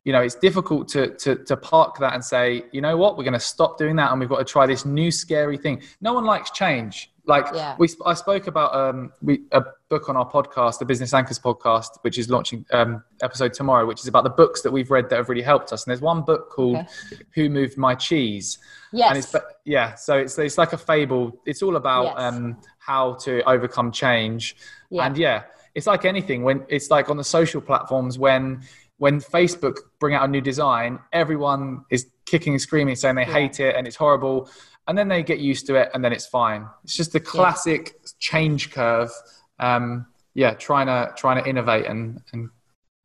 you 0.10 0.14
know, 0.14 0.22
it's 0.22 0.34
difficult 0.34 0.88
to, 0.88 1.14
to, 1.18 1.36
to 1.36 1.56
park 1.56 2.00
that 2.00 2.16
and 2.16 2.26
say, 2.26 2.64
you 2.72 2.82
know 2.82 2.98
what, 2.98 3.16
we're 3.16 3.24
going 3.24 3.34
to 3.34 3.40
stop 3.40 3.78
doing 3.78 3.96
that 3.98 4.10
and 4.10 4.20
we've 4.20 4.28
got 4.28 4.40
to 4.40 4.44
try 4.44 4.66
this 4.66 4.84
new 4.84 5.12
scary 5.12 5.56
thing. 5.56 5.84
No 6.02 6.14
one 6.14 6.26
likes 6.26 6.50
change. 6.50 7.12
Like 7.28 7.46
yeah. 7.54 7.76
we, 7.78 7.88
I 8.04 8.16
spoke 8.16 8.48
about 8.48 8.74
um, 8.74 9.14
we, 9.22 9.42
a 9.52 9.62
book 9.88 10.10
on 10.10 10.18
our 10.18 10.28
podcast, 10.28 10.80
the 10.80 10.86
Business 10.86 11.14
Anchors 11.14 11.38
podcast, 11.38 12.00
which 12.02 12.18
is 12.18 12.28
launching 12.28 12.66
um, 12.72 13.04
episode 13.22 13.54
tomorrow, 13.54 13.86
which 13.86 14.00
is 14.00 14.08
about 14.08 14.24
the 14.24 14.32
books 14.32 14.64
that 14.64 14.72
we've 14.72 14.90
read 14.90 15.12
that 15.12 15.18
have 15.18 15.30
really 15.30 15.44
helped 15.44 15.72
us. 15.72 15.86
And 15.86 15.92
there's 15.92 16.02
one 16.02 16.24
book 16.24 16.50
called 16.50 16.78
okay. 16.78 17.22
"Who 17.36 17.48
Moved 17.48 17.78
My 17.78 17.94
Cheese." 17.94 18.58
Yes. 18.92 19.10
And 19.10 19.18
it's, 19.20 19.36
yeah. 19.64 19.94
So 19.94 20.18
it's 20.18 20.40
it's 20.40 20.58
like 20.58 20.74
a 20.74 20.78
fable. 20.78 21.40
It's 21.46 21.62
all 21.62 21.76
about 21.76 22.06
yes. 22.06 22.16
um, 22.18 22.58
how 22.80 23.14
to 23.26 23.48
overcome 23.48 23.92
change. 23.92 24.56
Yeah. 24.90 25.06
And 25.06 25.16
yeah, 25.16 25.44
it's 25.76 25.86
like 25.86 26.06
anything 26.06 26.42
when 26.42 26.66
it's 26.68 26.90
like 26.90 27.12
on 27.12 27.18
the 27.18 27.24
social 27.24 27.62
platforms 27.62 28.18
when 28.18 28.64
when 29.00 29.20
Facebook 29.20 29.78
bring 30.00 30.14
out 30.14 30.24
a 30.26 30.28
new 30.28 30.42
design, 30.42 31.00
everyone 31.12 31.84
is 31.90 32.08
kicking 32.26 32.54
and 32.54 32.62
screaming, 32.62 32.96
saying 32.96 33.16
they 33.16 33.26
yeah. 33.26 33.34
hate 33.34 33.60
it 33.60 33.76
and 33.76 33.88
it's 33.88 33.96
horrible. 33.96 34.50
And 34.88 34.98
then 34.98 35.08
they 35.08 35.24
get 35.24 35.40
used 35.40 35.66
to 35.68 35.76
it 35.76 35.90
and 35.94 36.04
then 36.04 36.14
it's 36.14 36.28
fine. 36.28 36.68
It's 36.84 36.96
just 36.96 37.14
the 37.14 37.20
classic 37.20 37.96
yeah. 38.02 38.10
change 38.20 38.72
curve. 38.72 39.10
Um, 39.58 40.06
yeah, 40.34 40.54
trying 40.54 40.88
to 40.88 41.14
trying 41.16 41.42
to 41.42 41.50
innovate 41.50 41.86
and 41.86 42.22
and 42.34 42.50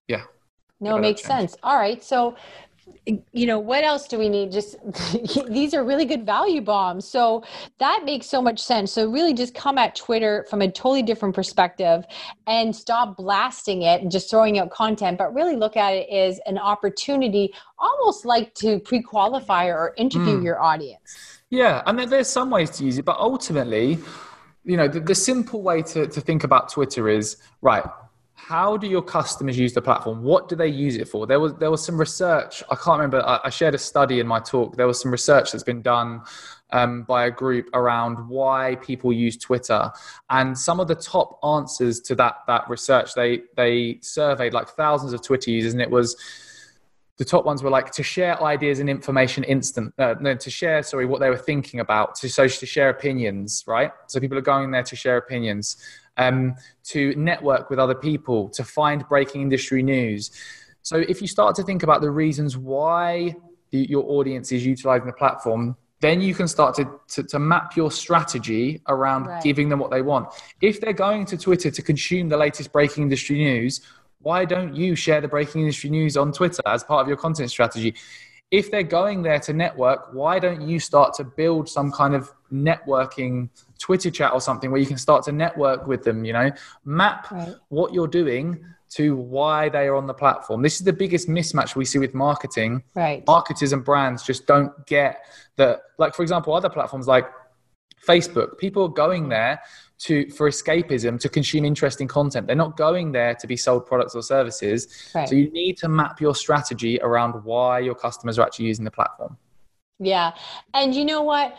yeah. 0.08 0.22
No, 0.80 0.96
it 0.96 1.00
makes 1.00 1.22
sense. 1.22 1.56
All 1.62 1.76
right. 1.76 2.02
So 2.02 2.36
you 3.06 3.46
know 3.46 3.58
what 3.58 3.84
else 3.84 4.08
do 4.08 4.18
we 4.18 4.28
need? 4.28 4.50
Just 4.52 4.76
these 5.48 5.74
are 5.74 5.84
really 5.84 6.04
good 6.04 6.24
value 6.24 6.60
bombs. 6.60 7.06
So 7.06 7.44
that 7.78 8.02
makes 8.04 8.26
so 8.26 8.40
much 8.40 8.60
sense. 8.60 8.92
So 8.92 9.10
really 9.10 9.34
just 9.34 9.54
come 9.54 9.78
at 9.78 9.94
twitter 9.94 10.46
from 10.48 10.62
a 10.62 10.70
totally 10.70 11.02
different 11.02 11.34
perspective 11.34 12.04
and 12.46 12.74
stop 12.74 13.16
blasting 13.16 13.82
it 13.82 14.02
and 14.02 14.10
just 14.10 14.30
throwing 14.30 14.58
out 14.58 14.70
content. 14.70 15.18
But 15.18 15.34
really 15.34 15.56
look 15.56 15.76
at 15.76 15.92
it 15.92 16.08
as 16.10 16.40
an 16.46 16.58
opportunity 16.58 17.52
almost 17.78 18.24
like 18.24 18.54
to 18.54 18.78
pre-qualify 18.80 19.66
or 19.66 19.92
interview 19.96 20.38
mm. 20.38 20.44
your 20.44 20.62
audience. 20.62 21.40
Yeah 21.50 21.82
and 21.86 21.98
there's 22.10 22.28
some 22.28 22.50
ways 22.50 22.70
to 22.70 22.84
use 22.84 22.98
it 22.98 23.04
but 23.04 23.16
ultimately 23.18 23.98
you 24.64 24.76
know 24.76 24.88
the, 24.88 25.00
the 25.00 25.14
simple 25.14 25.62
way 25.62 25.82
to, 25.82 26.06
to 26.06 26.20
think 26.20 26.42
about 26.42 26.70
twitter 26.70 27.08
is 27.08 27.36
right 27.60 27.84
how 28.46 28.76
do 28.76 28.86
your 28.86 29.00
customers 29.02 29.58
use 29.58 29.72
the 29.72 29.80
platform? 29.80 30.22
What 30.22 30.48
do 30.48 30.56
they 30.56 30.68
use 30.68 30.96
it 30.96 31.08
for? 31.08 31.26
There 31.26 31.40
was 31.40 31.54
there 31.54 31.70
was 31.70 31.84
some 31.84 31.98
research 31.98 32.62
i 32.70 32.74
can't 32.74 32.98
remember 32.98 33.22
i, 33.26 33.48
shared 33.48 33.74
a 33.74 33.78
study 33.78 34.20
in 34.20 34.26
my 34.26 34.40
talk. 34.40 34.76
There 34.76 34.86
was 34.86 35.00
some 35.00 35.10
research 35.10 35.52
that's 35.52 35.64
been 35.64 35.82
done 35.82 36.22
um, 36.70 37.04
by 37.04 37.26
a 37.26 37.30
group 37.30 37.70
around 37.72 38.28
why 38.28 38.76
people 38.82 39.12
use 39.12 39.36
twitter. 39.36 39.90
And 40.28 40.56
some 40.58 40.78
of 40.78 40.88
the 40.88 40.94
top 40.94 41.38
answers 41.42 42.00
to 42.00 42.14
that 42.16 42.36
that 42.46 42.68
research 42.68 43.14
they 43.14 43.42
they 43.56 43.98
surveyed 44.02 44.52
like 44.52 44.68
thousands 44.68 45.12
of 45.14 45.22
twitter 45.22 45.50
users 45.50 45.72
and 45.72 45.80
it 45.80 45.90
was 45.90 46.16
the 47.16 47.24
top 47.24 47.44
ones 47.44 47.62
were 47.62 47.70
like 47.70 47.92
to 47.92 48.02
share 48.02 48.42
ideas 48.42 48.80
and 48.80 48.90
information 48.90 49.44
instant 49.44 49.94
uh, 49.98 50.16
no 50.20 50.34
to 50.34 50.50
share 50.50 50.82
sorry 50.82 51.06
what 51.06 51.20
they 51.20 51.30
were 51.30 51.44
thinking 51.50 51.80
about 51.80 52.14
to 52.16 52.28
so 52.28 52.46
to 52.46 52.66
share 52.66 52.90
opinions 52.90 53.64
right? 53.66 53.92
So 54.08 54.20
people 54.20 54.36
are 54.36 54.48
going 54.52 54.70
there 54.70 54.82
to 54.82 54.96
share 54.96 55.16
opinions 55.16 55.76
um, 56.16 56.54
to 56.84 57.14
network 57.16 57.70
with 57.70 57.78
other 57.78 57.94
people, 57.94 58.48
to 58.50 58.64
find 58.64 59.06
breaking 59.08 59.42
industry 59.42 59.82
news. 59.82 60.30
So 60.82 60.96
if 60.96 61.22
you 61.22 61.28
start 61.28 61.56
to 61.56 61.62
think 61.62 61.82
about 61.82 62.00
the 62.00 62.10
reasons 62.10 62.56
why 62.56 63.34
the, 63.70 63.78
your 63.88 64.04
audience 64.04 64.52
is 64.52 64.64
utilizing 64.66 65.06
the 65.06 65.12
platform, 65.12 65.76
then 66.00 66.20
you 66.20 66.34
can 66.34 66.46
start 66.46 66.74
to, 66.74 67.00
to, 67.08 67.22
to 67.22 67.38
map 67.38 67.76
your 67.76 67.90
strategy 67.90 68.82
around 68.88 69.24
right. 69.24 69.42
giving 69.42 69.70
them 69.70 69.78
what 69.78 69.90
they 69.90 70.02
want. 70.02 70.28
If 70.60 70.80
they're 70.80 70.92
going 70.92 71.24
to 71.26 71.38
Twitter 71.38 71.70
to 71.70 71.82
consume 71.82 72.28
the 72.28 72.36
latest 72.36 72.72
breaking 72.72 73.04
industry 73.04 73.38
news, 73.38 73.80
why 74.20 74.44
don't 74.44 74.76
you 74.76 74.96
share 74.96 75.20
the 75.22 75.28
breaking 75.28 75.62
industry 75.62 75.88
news 75.88 76.16
on 76.16 76.32
Twitter 76.32 76.62
as 76.66 76.84
part 76.84 77.02
of 77.02 77.08
your 77.08 77.16
content 77.16 77.50
strategy? 77.50 77.94
If 78.50 78.70
they're 78.70 78.82
going 78.82 79.22
there 79.22 79.40
to 79.40 79.52
network, 79.52 80.12
why 80.12 80.38
don't 80.38 80.60
you 80.68 80.78
start 80.78 81.14
to 81.14 81.24
build 81.24 81.68
some 81.68 81.90
kind 81.90 82.14
of 82.14 82.30
networking 82.54 83.48
Twitter 83.78 84.10
chat 84.10 84.32
or 84.32 84.40
something 84.40 84.70
where 84.70 84.80
you 84.80 84.86
can 84.86 84.98
start 84.98 85.24
to 85.24 85.32
network 85.32 85.86
with 85.86 86.04
them, 86.04 86.24
you 86.24 86.32
know, 86.32 86.50
map 86.84 87.30
right. 87.30 87.54
what 87.68 87.92
you're 87.92 88.08
doing 88.08 88.64
to 88.90 89.16
why 89.16 89.68
they 89.68 89.88
are 89.88 89.96
on 89.96 90.06
the 90.06 90.14
platform. 90.14 90.62
This 90.62 90.76
is 90.76 90.84
the 90.84 90.92
biggest 90.92 91.28
mismatch 91.28 91.74
we 91.74 91.84
see 91.84 91.98
with 91.98 92.14
marketing. 92.14 92.82
Right. 92.94 93.26
Marketers 93.26 93.72
and 93.72 93.84
brands 93.84 94.22
just 94.22 94.46
don't 94.46 94.72
get 94.86 95.24
that. 95.56 95.80
Like, 95.98 96.14
for 96.14 96.22
example, 96.22 96.54
other 96.54 96.70
platforms 96.70 97.08
like 97.08 97.26
Facebook, 98.06 98.56
people 98.58 98.84
are 98.84 98.88
going 98.88 99.28
there 99.28 99.60
to 99.96 100.28
for 100.30 100.48
escapism 100.48 101.18
to 101.20 101.28
consume 101.28 101.64
interesting 101.64 102.06
content. 102.06 102.46
They're 102.46 102.56
not 102.56 102.76
going 102.76 103.12
there 103.12 103.34
to 103.34 103.46
be 103.46 103.56
sold 103.56 103.86
products 103.86 104.14
or 104.14 104.22
services. 104.22 105.10
Right. 105.14 105.28
So 105.28 105.34
you 105.34 105.50
need 105.50 105.76
to 105.78 105.88
map 105.88 106.20
your 106.20 106.34
strategy 106.34 107.00
around 107.00 107.32
why 107.44 107.80
your 107.80 107.94
customers 107.94 108.38
are 108.38 108.46
actually 108.46 108.66
using 108.66 108.84
the 108.84 108.90
platform. 108.90 109.36
Yeah. 109.98 110.32
And 110.72 110.94
you 110.94 111.04
know 111.04 111.22
what? 111.22 111.56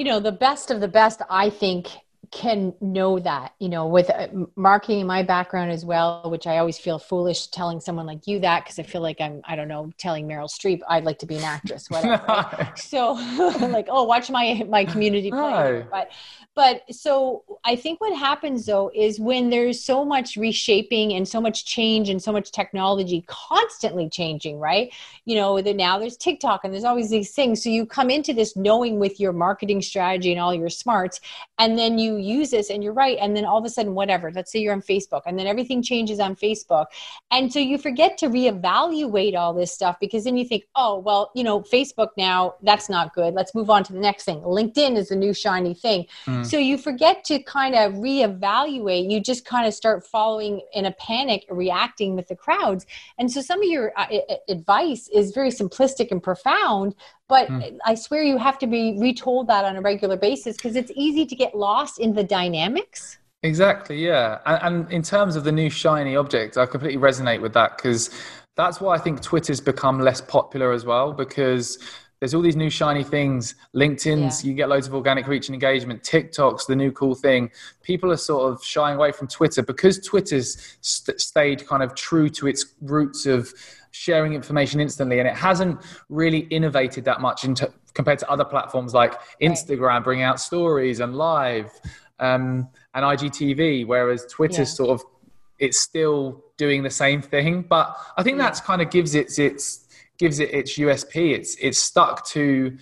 You 0.00 0.04
know 0.04 0.18
the 0.18 0.32
best 0.32 0.70
of 0.70 0.80
the 0.80 0.88
best 0.88 1.20
i 1.28 1.50
think 1.50 1.88
can 2.30 2.72
know 2.80 3.18
that 3.18 3.54
you 3.58 3.68
know 3.68 3.86
with 3.86 4.08
uh, 4.08 4.28
marketing 4.54 5.04
my 5.04 5.20
background 5.22 5.70
as 5.70 5.84
well 5.84 6.22
which 6.30 6.46
i 6.46 6.58
always 6.58 6.78
feel 6.78 6.98
foolish 6.98 7.48
telling 7.48 7.80
someone 7.80 8.06
like 8.06 8.26
you 8.28 8.38
that 8.38 8.62
because 8.62 8.78
i 8.78 8.82
feel 8.84 9.00
like 9.00 9.20
i'm 9.20 9.40
i 9.44 9.56
don't 9.56 9.66
know 9.66 9.90
telling 9.98 10.28
meryl 10.28 10.48
streep 10.48 10.80
i'd 10.90 11.02
like 11.02 11.18
to 11.18 11.26
be 11.26 11.36
an 11.36 11.42
actress 11.42 11.86
whatever 11.90 12.22
right? 12.28 12.78
so 12.78 13.12
like 13.72 13.88
oh 13.90 14.04
watch 14.04 14.30
my 14.30 14.64
my 14.68 14.84
community 14.84 15.30
play 15.30 15.84
but 15.90 16.10
but 16.56 16.82
so 16.94 17.44
I 17.64 17.76
think 17.76 18.00
what 18.00 18.16
happens 18.16 18.66
though 18.66 18.90
is 18.94 19.20
when 19.20 19.50
there's 19.50 19.82
so 19.82 20.04
much 20.04 20.36
reshaping 20.36 21.14
and 21.14 21.26
so 21.26 21.40
much 21.40 21.64
change 21.64 22.08
and 22.10 22.20
so 22.20 22.32
much 22.32 22.50
technology 22.50 23.24
constantly 23.28 24.08
changing, 24.08 24.58
right? 24.58 24.92
You 25.24 25.36
know, 25.36 25.60
that 25.62 25.76
now 25.76 25.98
there's 25.98 26.16
TikTok 26.16 26.64
and 26.64 26.74
there's 26.74 26.84
always 26.84 27.08
these 27.08 27.30
things. 27.30 27.62
So 27.62 27.70
you 27.70 27.86
come 27.86 28.10
into 28.10 28.32
this 28.32 28.56
knowing 28.56 28.98
with 28.98 29.20
your 29.20 29.32
marketing 29.32 29.80
strategy 29.80 30.32
and 30.32 30.40
all 30.40 30.52
your 30.52 30.68
smarts, 30.68 31.20
and 31.58 31.78
then 31.78 31.98
you 31.98 32.16
use 32.20 32.50
this 32.50 32.70
and 32.70 32.82
you're 32.82 32.92
right. 32.92 33.18
And 33.20 33.36
then 33.36 33.44
all 33.44 33.58
of 33.58 33.64
a 33.64 33.68
sudden, 33.68 33.94
whatever, 33.94 34.30
let's 34.32 34.52
say 34.52 34.60
you're 34.60 34.72
on 34.72 34.82
Facebook 34.82 35.22
and 35.26 35.38
then 35.38 35.46
everything 35.46 35.82
changes 35.82 36.20
on 36.20 36.36
Facebook. 36.36 36.86
And 37.30 37.52
so 37.52 37.58
you 37.58 37.78
forget 37.78 38.18
to 38.18 38.26
reevaluate 38.26 39.36
all 39.36 39.52
this 39.52 39.72
stuff 39.72 39.96
because 40.00 40.24
then 40.24 40.36
you 40.36 40.44
think, 40.44 40.64
oh, 40.76 40.98
well, 40.98 41.30
you 41.34 41.44
know, 41.44 41.60
Facebook 41.60 42.08
now, 42.16 42.54
that's 42.62 42.88
not 42.88 43.14
good. 43.14 43.34
Let's 43.34 43.54
move 43.54 43.70
on 43.70 43.84
to 43.84 43.92
the 43.92 43.98
next 43.98 44.24
thing. 44.24 44.40
LinkedIn 44.40 44.96
is 44.96 45.08
the 45.08 45.16
new 45.16 45.34
shiny 45.34 45.74
thing. 45.74 46.06
Mm. 46.26 46.44
So 46.44 46.58
you 46.58 46.78
forget 46.78 47.24
to 47.24 47.42
kind 47.42 47.74
of 47.74 47.94
reevaluate. 47.94 49.10
You 49.10 49.20
just 49.20 49.44
kind 49.44 49.66
of 49.66 49.74
start 49.74 50.06
following 50.06 50.60
in 50.72 50.86
a 50.86 50.92
panic, 50.92 51.46
reacting 51.50 52.16
with 52.16 52.28
the 52.28 52.36
crowds. 52.36 52.86
And 53.18 53.30
so 53.30 53.40
some 53.40 53.60
of 53.60 53.68
your 53.68 53.92
uh, 53.96 54.06
advice 54.48 55.08
is 55.08 55.32
very 55.32 55.50
simplistic 55.50 56.10
and 56.10 56.22
profound, 56.22 56.94
but 57.30 57.48
mm. 57.48 57.78
I 57.86 57.94
swear 57.94 58.22
you 58.24 58.36
have 58.36 58.58
to 58.58 58.66
be 58.66 58.96
retold 58.98 59.46
that 59.46 59.64
on 59.64 59.76
a 59.76 59.80
regular 59.80 60.16
basis 60.16 60.56
because 60.56 60.76
it's 60.76 60.90
easy 60.96 61.24
to 61.24 61.36
get 61.36 61.54
lost 61.54 62.00
in 62.00 62.12
the 62.12 62.24
dynamics. 62.24 63.18
Exactly, 63.44 64.04
yeah. 64.04 64.40
And, 64.44 64.84
and 64.84 64.92
in 64.92 65.02
terms 65.02 65.36
of 65.36 65.44
the 65.44 65.52
new 65.52 65.70
shiny 65.70 66.16
object, 66.16 66.58
I 66.58 66.66
completely 66.66 67.00
resonate 67.00 67.40
with 67.40 67.54
that 67.54 67.78
because 67.78 68.10
that's 68.56 68.80
why 68.80 68.96
I 68.96 68.98
think 68.98 69.22
Twitter's 69.22 69.60
become 69.60 70.00
less 70.00 70.20
popular 70.20 70.72
as 70.72 70.84
well 70.84 71.12
because 71.12 71.78
there's 72.18 72.34
all 72.34 72.42
these 72.42 72.56
new 72.56 72.68
shiny 72.68 73.02
things. 73.02 73.54
LinkedIn's, 73.74 74.44
yeah. 74.44 74.50
you 74.50 74.54
get 74.54 74.68
loads 74.68 74.86
of 74.86 74.94
organic 74.94 75.26
reach 75.26 75.48
and 75.48 75.54
engagement. 75.54 76.02
TikTok's 76.02 76.66
the 76.66 76.76
new 76.76 76.92
cool 76.92 77.14
thing. 77.14 77.50
People 77.82 78.12
are 78.12 78.18
sort 78.18 78.52
of 78.52 78.62
shying 78.62 78.96
away 78.96 79.12
from 79.12 79.26
Twitter 79.26 79.62
because 79.62 80.00
Twitter's 80.00 80.76
st- 80.82 81.18
stayed 81.18 81.66
kind 81.66 81.82
of 81.82 81.94
true 81.94 82.28
to 82.28 82.46
its 82.46 82.74
roots 82.82 83.24
of 83.24 83.54
sharing 83.90 84.34
information 84.34 84.80
instantly, 84.80 85.18
and 85.18 85.28
it 85.28 85.36
hasn't 85.36 85.80
really 86.08 86.40
innovated 86.50 87.04
that 87.04 87.20
much 87.20 87.44
into, 87.44 87.72
compared 87.94 88.18
to 88.20 88.30
other 88.30 88.44
platforms 88.44 88.94
like 88.94 89.14
Instagram, 89.42 90.04
bringing 90.04 90.24
out 90.24 90.40
stories 90.40 91.00
and 91.00 91.14
live, 91.16 91.70
um, 92.18 92.68
and 92.94 93.04
IGTV. 93.04 93.86
Whereas 93.86 94.26
Twitter's 94.26 94.58
yeah. 94.58 94.64
sort 94.64 94.90
of 94.90 95.02
it's 95.58 95.78
still 95.78 96.42
doing 96.56 96.82
the 96.82 96.90
same 96.90 97.20
thing, 97.22 97.62
but 97.62 97.96
I 98.16 98.22
think 98.22 98.38
yeah. 98.38 98.44
that's 98.44 98.60
kind 98.60 98.82
of 98.82 98.90
gives 98.90 99.14
it 99.14 99.38
its 99.38 99.86
gives 100.18 100.38
it 100.38 100.52
its 100.52 100.78
USP. 100.78 101.34
It's 101.34 101.56
it's 101.56 101.78
stuck 101.78 102.26
to 102.28 102.76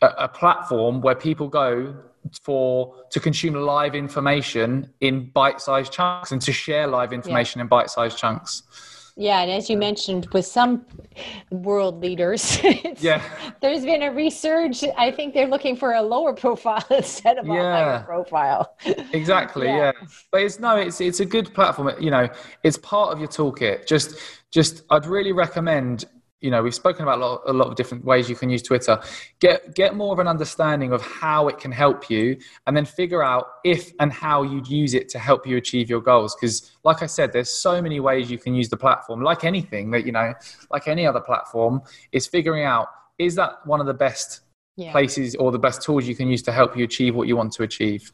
a, 0.00 0.06
a 0.18 0.28
platform 0.28 1.00
where 1.00 1.14
people 1.14 1.48
go 1.48 1.94
for 2.42 2.94
to 3.10 3.20
consume 3.20 3.54
live 3.54 3.94
information 3.94 4.92
in 5.00 5.30
bite-sized 5.30 5.92
chunks 5.92 6.32
and 6.32 6.40
to 6.42 6.52
share 6.52 6.86
live 6.86 7.12
information 7.12 7.58
yeah. 7.58 7.64
in 7.64 7.68
bite-sized 7.68 8.16
chunks. 8.16 8.62
Yeah, 9.16 9.42
and 9.42 9.50
as 9.50 9.68
you 9.68 9.76
mentioned, 9.76 10.26
with 10.32 10.46
some 10.46 10.86
world 11.50 12.00
leaders, 12.00 12.58
yeah, 12.98 13.22
there's 13.60 13.84
been 13.84 14.02
a 14.02 14.10
resurge. 14.10 14.90
I 14.96 15.10
think 15.10 15.34
they're 15.34 15.46
looking 15.46 15.76
for 15.76 15.92
a 15.92 16.02
lower 16.02 16.32
profile 16.44 16.84
instead 16.90 17.36
of 17.36 17.46
yeah. 17.46 17.54
a 17.54 17.62
higher 17.62 18.04
profile. 18.04 18.76
Exactly. 19.12 19.66
Yeah. 19.66 19.92
yeah. 20.00 20.06
but 20.30 20.42
it's 20.42 20.58
no, 20.58 20.76
it's 20.76 21.00
it's 21.00 21.20
a 21.20 21.26
good 21.26 21.52
platform. 21.52 21.90
You 22.00 22.10
know, 22.10 22.28
it's 22.62 22.78
part 22.78 23.12
of 23.12 23.18
your 23.18 23.28
toolkit. 23.28 23.86
Just 23.86 24.16
just, 24.52 24.82
I'd 24.90 25.06
really 25.06 25.32
recommend 25.32 26.04
you 26.42 26.50
know 26.50 26.62
we've 26.62 26.74
spoken 26.74 27.02
about 27.02 27.18
a 27.18 27.24
lot, 27.24 27.42
a 27.46 27.52
lot, 27.52 27.68
of 27.68 27.76
different 27.76 28.04
ways 28.04 28.28
you 28.28 28.36
can 28.36 28.50
use 28.50 28.62
twitter. 28.62 29.00
Get 29.40 29.74
get 29.74 29.94
more 29.94 30.12
of 30.12 30.18
an 30.18 30.28
understanding 30.28 30.92
of 30.92 31.00
how 31.00 31.48
it 31.48 31.58
can 31.58 31.72
help 31.72 32.10
you 32.10 32.36
and 32.66 32.76
then 32.76 32.84
figure 32.84 33.22
out 33.22 33.46
if 33.64 33.92
and 34.00 34.12
how 34.12 34.42
you'd 34.42 34.68
use 34.68 34.92
it 34.94 35.08
to 35.10 35.18
help 35.18 35.46
you 35.46 35.56
achieve 35.56 35.88
your 35.88 36.00
goals. 36.00 36.34
Because 36.34 36.72
like 36.84 37.02
i 37.02 37.06
said 37.06 37.32
there's 37.32 37.50
so 37.50 37.80
many 37.80 38.00
ways 38.00 38.30
you 38.30 38.38
can 38.38 38.54
use 38.54 38.68
the 38.68 38.76
platform. 38.76 39.22
Like 39.22 39.44
anything 39.44 39.90
that 39.92 40.04
you 40.04 40.12
know 40.12 40.34
like 40.70 40.88
any 40.88 41.06
other 41.06 41.20
platform 41.20 41.82
is 42.10 42.26
figuring 42.26 42.64
out 42.64 42.88
is 43.18 43.34
that 43.36 43.64
one 43.64 43.80
of 43.80 43.86
the 43.86 43.94
best 43.94 44.40
yeah. 44.76 44.90
places 44.90 45.34
or 45.36 45.52
the 45.52 45.58
best 45.58 45.82
tools 45.82 46.06
you 46.06 46.16
can 46.16 46.28
use 46.28 46.42
to 46.42 46.52
help 46.52 46.76
you 46.76 46.84
achieve 46.84 47.14
what 47.14 47.28
you 47.28 47.36
want 47.36 47.52
to 47.52 47.62
achieve 47.62 48.12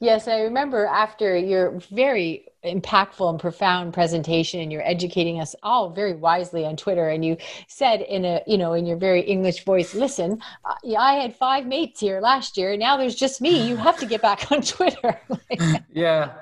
Yes, 0.00 0.28
I 0.28 0.40
remember 0.40 0.86
after 0.86 1.36
your 1.36 1.78
very 1.90 2.46
impactful 2.64 3.28
and 3.28 3.40
profound 3.40 3.92
presentation 3.92 4.60
and 4.60 4.70
you're 4.70 4.86
educating 4.86 5.40
us 5.40 5.54
all 5.62 5.90
very 5.90 6.14
wisely 6.14 6.64
on 6.64 6.76
Twitter 6.76 7.08
and 7.08 7.24
you 7.24 7.36
said 7.66 8.00
in 8.02 8.24
a 8.24 8.40
you 8.46 8.56
know 8.56 8.72
in 8.72 8.86
your 8.86 8.96
very 8.96 9.20
English 9.22 9.64
voice 9.64 9.96
listen 9.96 10.40
I 10.96 11.14
had 11.14 11.34
five 11.34 11.66
mates 11.66 11.98
here 11.98 12.20
last 12.20 12.56
year 12.56 12.76
now 12.76 12.96
there's 12.96 13.16
just 13.16 13.40
me. 13.40 13.68
You 13.68 13.76
have 13.76 13.98
to 13.98 14.06
get 14.06 14.22
back 14.22 14.52
on 14.52 14.62
Twitter. 14.62 15.20
Yeah. 15.92 16.34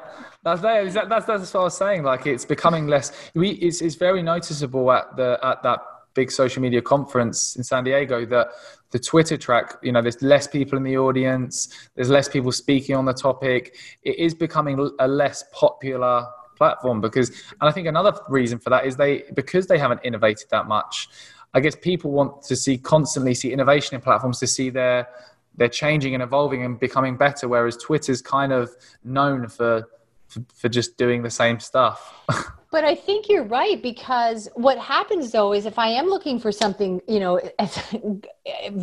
That's 0.42 0.62
that's 0.62 0.94
that's 0.94 1.26
that's 1.26 1.54
what 1.54 1.60
I 1.60 1.64
was 1.64 1.76
saying. 1.76 2.02
Like 2.02 2.26
it's 2.26 2.46
becoming 2.46 2.86
less 2.86 3.12
we 3.34 3.50
it's, 3.50 3.82
it's 3.82 3.94
very 3.94 4.22
noticeable 4.22 4.90
at 4.90 5.14
the 5.16 5.38
at 5.42 5.62
that 5.62 5.80
big 6.14 6.30
social 6.30 6.62
media 6.62 6.82
conference 6.82 7.56
in 7.56 7.62
San 7.62 7.84
Diego 7.84 8.26
that 8.26 8.48
the 8.90 8.98
Twitter 8.98 9.36
track, 9.36 9.76
you 9.82 9.92
know, 9.92 10.02
there's 10.02 10.20
less 10.22 10.46
people 10.46 10.76
in 10.76 10.84
the 10.84 10.96
audience, 10.96 11.68
there's 11.94 12.10
less 12.10 12.28
people 12.28 12.50
speaking 12.52 12.96
on 12.96 13.04
the 13.04 13.12
topic. 13.12 13.76
It 14.02 14.18
is 14.18 14.34
becoming 14.34 14.90
a 14.98 15.06
less 15.06 15.44
popular 15.52 16.26
platform 16.56 17.00
because, 17.00 17.30
and 17.30 17.68
I 17.68 17.70
think 17.70 17.86
another 17.86 18.12
reason 18.28 18.58
for 18.58 18.70
that 18.70 18.86
is 18.86 18.96
they, 18.96 19.24
because 19.34 19.66
they 19.66 19.78
haven't 19.78 20.00
innovated 20.04 20.48
that 20.50 20.66
much, 20.66 21.08
I 21.54 21.60
guess 21.60 21.76
people 21.76 22.10
want 22.10 22.42
to 22.42 22.56
see 22.56 22.78
constantly 22.78 23.34
see 23.34 23.52
innovation 23.52 23.94
in 23.94 24.00
platforms 24.00 24.38
to 24.40 24.46
see 24.46 24.70
their, 24.70 25.08
they're 25.56 25.68
changing 25.68 26.14
and 26.14 26.22
evolving 26.22 26.64
and 26.64 26.78
becoming 26.78 27.16
better. 27.16 27.48
Whereas 27.48 27.76
Twitter's 27.76 28.22
kind 28.22 28.52
of 28.52 28.70
known 29.04 29.48
for, 29.48 29.88
for, 30.28 30.42
for 30.54 30.68
just 30.68 30.96
doing 30.96 31.22
the 31.22 31.30
same 31.30 31.60
stuff. 31.60 32.14
But 32.70 32.84
I 32.84 32.94
think 32.94 33.28
you're 33.28 33.44
right 33.44 33.82
because 33.82 34.48
what 34.54 34.78
happens 34.78 35.32
though 35.32 35.52
is 35.52 35.66
if 35.66 35.76
I 35.76 35.88
am 35.88 36.06
looking 36.06 36.38
for 36.38 36.52
something, 36.52 37.00
you 37.08 37.18
know, 37.18 37.40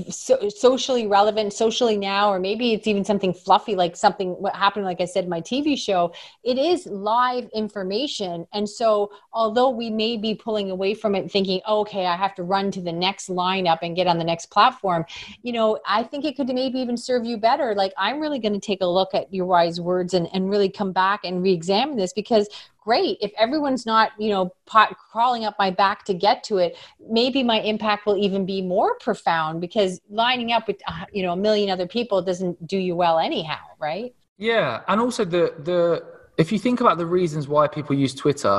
so, 0.09 0.49
socially 0.49 1.07
relevant, 1.07 1.53
socially 1.53 1.95
now, 1.95 2.29
or 2.29 2.37
maybe 2.37 2.73
it's 2.73 2.85
even 2.85 3.05
something 3.05 3.33
fluffy 3.33 3.75
like 3.75 3.95
something 3.95 4.31
what 4.41 4.53
happened, 4.55 4.83
like 4.83 4.99
I 4.99 5.05
said, 5.05 5.29
my 5.29 5.39
TV 5.39 5.77
show, 5.77 6.13
it 6.43 6.57
is 6.57 6.85
live 6.87 7.47
information. 7.55 8.45
And 8.53 8.67
so, 8.69 9.11
although 9.31 9.69
we 9.69 9.89
may 9.89 10.17
be 10.17 10.35
pulling 10.35 10.69
away 10.69 10.93
from 10.93 11.15
it, 11.15 11.31
thinking, 11.31 11.61
oh, 11.65 11.79
okay, 11.81 12.07
I 12.07 12.17
have 12.17 12.35
to 12.35 12.43
run 12.43 12.71
to 12.71 12.81
the 12.81 12.91
next 12.91 13.29
lineup 13.29 13.79
and 13.83 13.95
get 13.95 14.07
on 14.07 14.17
the 14.17 14.25
next 14.25 14.47
platform, 14.47 15.05
you 15.43 15.53
know, 15.53 15.79
I 15.87 16.03
think 16.03 16.25
it 16.25 16.35
could 16.35 16.49
maybe 16.49 16.79
even 16.79 16.97
serve 16.97 17.25
you 17.25 17.37
better. 17.37 17.73
Like, 17.73 17.93
I'm 17.97 18.19
really 18.19 18.39
going 18.39 18.53
to 18.53 18.59
take 18.59 18.81
a 18.81 18.85
look 18.85 19.13
at 19.13 19.33
your 19.33 19.45
wise 19.45 19.79
words 19.79 20.13
and, 20.13 20.27
and 20.33 20.49
really 20.49 20.69
come 20.69 20.91
back 20.91 21.21
and 21.23 21.41
re 21.41 21.53
examine 21.53 21.95
this 21.95 22.11
because 22.11 22.49
great. 22.87 23.17
If 23.19 23.33
everyone's 23.37 23.85
not 23.85 24.11
you 24.17 24.29
know 24.29 24.53
pot, 24.65 24.95
crawling 25.11 25.43
up 25.43 25.55
my 25.59 25.69
back 25.69 26.05
to 26.05 26.13
get 26.13 26.41
to 26.45 26.57
it 26.57 26.77
maybe 27.09 27.43
my 27.43 27.59
impact 27.59 28.05
will 28.05 28.17
even 28.17 28.45
be 28.45 28.61
more 28.61 28.95
profound 28.99 29.59
because 29.59 29.99
lining 30.09 30.53
up 30.53 30.67
with 30.67 30.77
uh, 30.87 31.03
you 31.11 31.21
know 31.23 31.33
a 31.33 31.35
million 31.35 31.69
other 31.69 31.85
people 31.85 32.21
doesn't 32.21 32.55
do 32.65 32.77
you 32.77 32.95
well 32.95 33.19
anyhow 33.19 33.59
right? 33.77 34.15
Yeah 34.37 34.83
and 34.87 35.01
also 35.01 35.25
the 35.25 35.53
the 35.69 36.05
if 36.37 36.51
you 36.51 36.59
think 36.59 36.79
about 36.79 36.97
the 36.97 37.05
reasons 37.05 37.47
why 37.47 37.67
people 37.67 37.93
use 38.05 38.13
twitter 38.15 38.55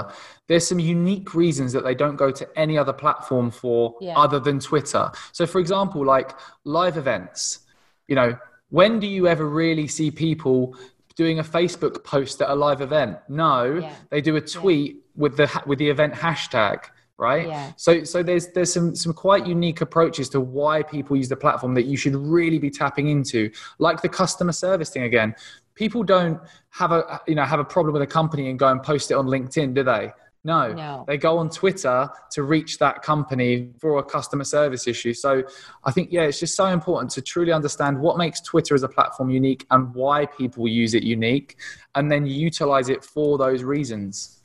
there's 0.48 0.66
some 0.66 0.78
unique 0.78 1.34
reasons 1.34 1.72
that 1.72 1.84
they 1.84 1.94
don't 1.94 2.16
go 2.16 2.30
to 2.30 2.44
any 2.64 2.76
other 2.76 2.92
platform 2.92 3.50
for 3.50 3.94
yeah. 4.00 4.14
other 4.24 4.38
than 4.38 4.60
twitter. 4.60 5.10
So 5.32 5.46
for 5.46 5.58
example 5.58 6.04
like 6.04 6.30
live 6.64 6.98
events 6.98 7.60
you 8.08 8.14
know 8.14 8.36
when 8.68 9.00
do 9.00 9.06
you 9.06 9.26
ever 9.26 9.46
really 9.48 9.88
see 9.88 10.10
people 10.10 10.76
doing 11.18 11.40
a 11.40 11.44
Facebook 11.44 12.04
post 12.04 12.40
at 12.40 12.48
a 12.48 12.54
live 12.54 12.81
event. 12.81 13.18
No, 13.28 13.81
yeah. 13.83 13.92
they 14.09 14.20
do 14.22 14.37
a 14.37 14.40
tweet 14.40 14.94
yeah. 14.94 15.00
with 15.16 15.37
the 15.37 15.62
with 15.66 15.78
the 15.78 15.90
event 15.90 16.14
hashtag 16.14 16.85
right 17.18 17.48
yeah. 17.48 17.72
so 17.76 18.04
so 18.04 18.22
there's 18.22 18.46
there's 18.52 18.72
some 18.72 18.94
some 18.94 19.12
quite 19.12 19.44
unique 19.44 19.81
approaches 19.81 20.28
to 20.28 20.40
why 20.40 20.85
people 20.85 21.16
use 21.16 21.28
the 21.28 21.37
platform 21.37 21.74
that 21.74 21.85
you 21.87 21.96
should 21.96 22.14
really 22.14 22.61
be 22.61 22.70
tapping 22.70 23.09
into 23.09 23.50
like 23.81 24.00
the 24.02 24.09
customer 24.09 24.52
service 24.52 24.90
thing 24.90 25.02
again 25.02 25.35
people 25.74 26.04
don't 26.04 26.40
have 26.70 26.92
a 26.92 27.20
you 27.26 27.35
know 27.35 27.44
have 27.44 27.59
a 27.59 27.64
problem 27.64 27.92
with 27.92 28.02
a 28.02 28.07
company 28.07 28.48
and 28.48 28.59
go 28.59 28.68
and 28.68 28.83
post 28.85 29.11
it 29.11 29.14
on 29.14 29.26
linkedin 29.26 29.74
do 29.74 29.83
they 29.83 30.12
no, 30.48 30.72
no, 30.72 31.04
they 31.06 31.18
go 31.18 31.37
on 31.37 31.50
Twitter 31.50 32.08
to 32.32 32.42
reach 32.42 32.78
that 32.78 33.02
company 33.02 33.70
for 33.78 33.98
a 33.98 34.02
customer 34.02 34.44
service 34.44 34.87
issue. 34.87 35.12
So 35.12 35.42
I 35.84 35.90
think, 35.92 36.11
yeah, 36.11 36.22
it's 36.22 36.40
just 36.40 36.56
so 36.56 36.66
important 36.66 37.11
to 37.12 37.22
truly 37.22 37.52
understand 37.52 38.00
what 38.00 38.16
makes 38.16 38.40
Twitter 38.40 38.74
as 38.74 38.82
a 38.82 38.88
platform 38.88 39.28
unique 39.28 39.66
and 39.70 39.94
why 39.94 40.24
people 40.24 40.66
use 40.66 40.94
it 40.94 41.02
unique, 41.02 41.56
and 41.94 42.11
then 42.11 42.24
utilize 42.24 42.88
it 42.88 43.04
for 43.04 43.37
those 43.37 43.62
reasons. 43.62 44.42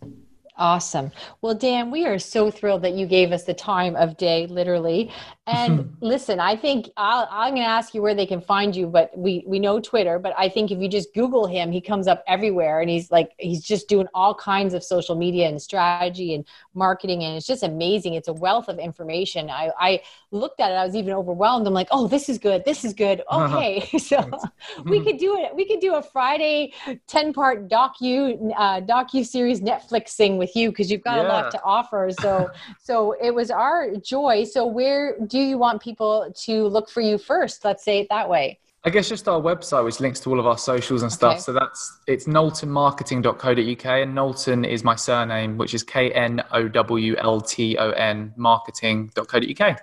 Awesome. 0.64 1.12
Well, 1.42 1.56
Dan, 1.56 1.92
we 1.92 2.06
are 2.06 2.18
so 2.18 2.50
thrilled 2.50 2.84
that 2.84 2.94
you 2.94 3.06
gave 3.06 3.34
us 3.34 3.44
the 3.44 3.54
time 3.54 3.98
of 3.98 4.16
day, 4.16 4.48
literally. 4.48 5.12
And 5.46 5.94
listen, 6.02 6.40
I 6.40 6.56
think 6.56 6.90
i 6.96 7.28
am 7.30 7.50
going 7.50 7.64
to 7.64 7.68
ask 7.68 7.94
you 7.94 8.02
where 8.02 8.16
they 8.16 8.26
can 8.26 8.40
find 8.40 8.74
you, 8.74 8.88
but 8.88 9.12
we 9.18 9.44
we 9.46 9.60
know 9.60 9.82
Twitter. 9.82 10.20
But 10.20 10.34
I 10.38 10.48
think 10.48 10.72
if 10.72 10.80
you 10.80 10.88
just 10.88 11.14
Google 11.14 11.48
him, 11.48 11.70
he 11.70 11.82
comes 11.82 12.08
up 12.08 12.24
everywhere, 12.28 12.80
and 12.80 12.90
he's 12.90 13.12
like 13.12 13.32
he's 13.40 13.62
just 13.62 13.90
doing 13.90 14.08
all 14.14 14.34
kinds 14.34 14.74
of 14.74 14.86
social 14.86 15.18
media 15.18 15.50
and 15.50 15.62
strategy 15.62 16.34
and 16.34 16.46
marketing, 16.76 17.26
and 17.26 17.36
it's 17.36 17.46
just 17.46 17.64
amazing. 17.64 18.14
It's 18.14 18.30
a 18.30 18.34
wealth 18.34 18.70
of 18.70 18.80
information. 18.80 19.50
I 19.50 19.70
I 19.78 20.02
looked 20.32 20.62
at 20.62 20.72
it, 20.72 20.76
I 20.76 20.86
was 20.86 20.96
even 20.96 21.12
overwhelmed. 21.14 21.68
I'm 21.68 21.74
like, 21.74 21.90
oh, 21.92 22.08
this 22.08 22.30
is 22.30 22.38
good. 22.38 22.64
This 22.64 22.86
is 22.86 22.94
good. 22.94 23.22
Okay, 23.30 23.86
so 23.98 24.32
we 24.86 25.04
could 25.04 25.18
do 25.18 25.38
it. 25.40 25.54
We 25.54 25.68
could 25.68 25.82
do 25.82 25.96
a 25.96 26.02
Friday 26.02 26.74
ten 27.08 27.34
part 27.34 27.68
docu 27.68 28.54
uh, 28.58 28.80
docu 28.80 29.26
series 29.26 29.60
Netflix 29.60 30.16
thing 30.16 30.38
with 30.54 30.62
you 30.62 30.70
because 30.70 30.92
you've 30.92 31.04
got 31.04 31.18
yeah. 31.18 31.24
a 31.24 31.30
lot 31.30 31.52
to 31.52 31.62
offer. 31.64 32.10
So, 32.20 32.50
so 32.80 33.16
it 33.22 33.34
was 33.34 33.52
our 33.52 33.96
joy. 33.96 34.44
So, 34.44 34.66
where 34.66 35.18
do 35.28 35.40
you 35.40 35.58
want 35.58 35.82
people 35.82 36.32
to 36.46 36.68
look 36.68 36.90
for 36.90 37.02
you 37.02 37.18
first? 37.18 37.66
Let's 37.66 37.84
say 37.84 38.00
it 38.00 38.08
that 38.10 38.30
way. 38.30 38.60
I 38.86 38.90
guess 38.90 39.08
just 39.08 39.30
our 39.30 39.40
website, 39.40 39.86
which 39.86 40.02
links 40.02 40.20
to 40.22 40.30
all 40.30 40.42
of 40.42 40.46
our 40.46 40.58
socials 40.58 41.04
and 41.04 41.12
stuff. 41.12 41.34
Okay. 41.34 41.40
So 41.40 41.54
that's 41.54 42.00
it's 42.06 42.26
knowltonmarketing.co.uk, 42.26 43.86
and 43.86 44.14
Knowlton 44.14 44.66
is 44.66 44.84
my 44.84 44.96
surname, 44.96 45.58
which 45.58 45.74
is 45.74 45.84
K 45.84 46.12
N 46.12 46.44
O 46.52 46.68
W 46.68 47.16
L 47.18 47.40
T 47.40 47.78
O 47.78 47.92
N 47.92 48.34
marketing.co.uk. 48.36 49.80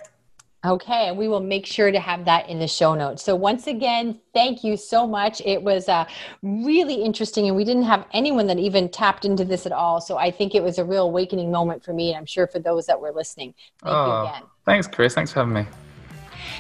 Okay, 0.63 1.09
and 1.09 1.17
we 1.17 1.27
will 1.27 1.41
make 1.41 1.65
sure 1.65 1.91
to 1.91 1.99
have 1.99 2.27
that 2.27 2.47
in 2.51 2.59
the 2.59 2.69
show 2.69 2.95
notes. 2.95 3.23
So, 3.23 3.35
once 3.35 3.67
again, 3.67 4.21
thank 4.35 4.63
you 4.63 4.77
so 4.77 5.07
much. 5.07 5.41
It 5.47 5.63
was 5.63 5.89
uh, 5.89 6.05
really 6.43 6.97
interesting, 6.97 7.47
and 7.47 7.57
we 7.57 7.65
didn't 7.65 7.85
have 7.85 8.05
anyone 8.13 8.47
that 8.49 8.59
even 8.59 8.91
tapped 8.91 9.25
into 9.25 9.43
this 9.43 9.65
at 9.65 9.73
all. 9.73 10.03
So, 10.03 10.19
I 10.19 10.31
think 10.31 10.55
it 10.55 10.63
was 10.63 10.79
a 10.79 10.85
real 10.85 11.05
awakening 11.07 11.51
moment 11.51 11.83
for 11.83 11.95
me, 11.95 12.11
and 12.11 12.19
I'm 12.19 12.27
sure 12.27 12.47
for 12.47 12.59
those 12.59 12.85
that 12.87 13.01
were 13.01 13.11
listening. 13.11 13.55
Thank 13.83 13.97
oh, 13.97 14.07
you 14.07 14.29
again. 14.29 14.43
Thanks, 14.67 14.87
Kris. 14.87 15.15
Thanks 15.15 15.33
for 15.33 15.41
having 15.41 15.55
me. 15.55 15.67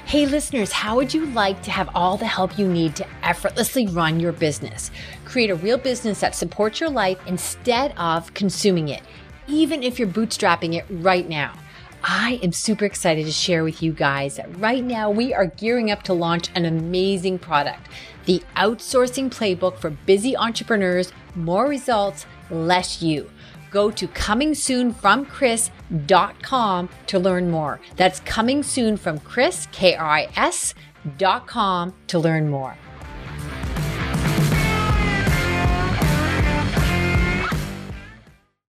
Hey, 0.06 0.24
listeners, 0.24 0.72
how 0.72 0.96
would 0.96 1.12
you 1.12 1.26
like 1.26 1.62
to 1.62 1.70
have 1.70 1.90
all 1.94 2.16
the 2.16 2.26
help 2.26 2.58
you 2.58 2.66
need 2.66 2.96
to 2.96 3.06
effortlessly 3.22 3.86
run 3.86 4.18
your 4.18 4.32
business? 4.32 4.90
Create 5.26 5.50
a 5.50 5.54
real 5.54 5.76
business 5.76 6.20
that 6.20 6.34
supports 6.34 6.80
your 6.80 6.90
life 6.90 7.18
instead 7.26 7.92
of 7.98 8.32
consuming 8.32 8.88
it, 8.88 9.02
even 9.46 9.82
if 9.82 9.98
you're 9.98 10.08
bootstrapping 10.08 10.74
it 10.74 10.86
right 10.88 11.28
now. 11.28 11.52
I 12.02 12.40
am 12.42 12.52
super 12.52 12.84
excited 12.84 13.26
to 13.26 13.32
share 13.32 13.62
with 13.62 13.82
you 13.82 13.92
guys 13.92 14.36
that 14.36 14.58
right 14.58 14.82
now 14.82 15.10
we 15.10 15.34
are 15.34 15.46
gearing 15.46 15.90
up 15.90 16.02
to 16.04 16.14
launch 16.14 16.48
an 16.54 16.64
amazing 16.64 17.38
product 17.38 17.88
the 18.26 18.42
outsourcing 18.56 19.30
playbook 19.30 19.78
for 19.78 19.88
busy 19.90 20.36
entrepreneurs, 20.36 21.10
more 21.34 21.66
results, 21.66 22.26
less 22.50 23.00
you. 23.02 23.30
Go 23.70 23.90
to 23.90 24.06
comingsoonfromkris.com 24.06 26.88
to 27.06 27.18
learn 27.18 27.50
more. 27.50 27.80
That's 27.96 28.20
coming 28.20 28.62
soon 28.62 28.96
from 28.96 29.18
Kris, 29.20 29.68
K 29.72 29.96
R 29.96 30.06
I 30.06 30.28
S, 30.36 30.74
dot 31.18 31.46
com 31.46 31.94
to 32.08 32.18
learn 32.18 32.50
more. 32.50 32.76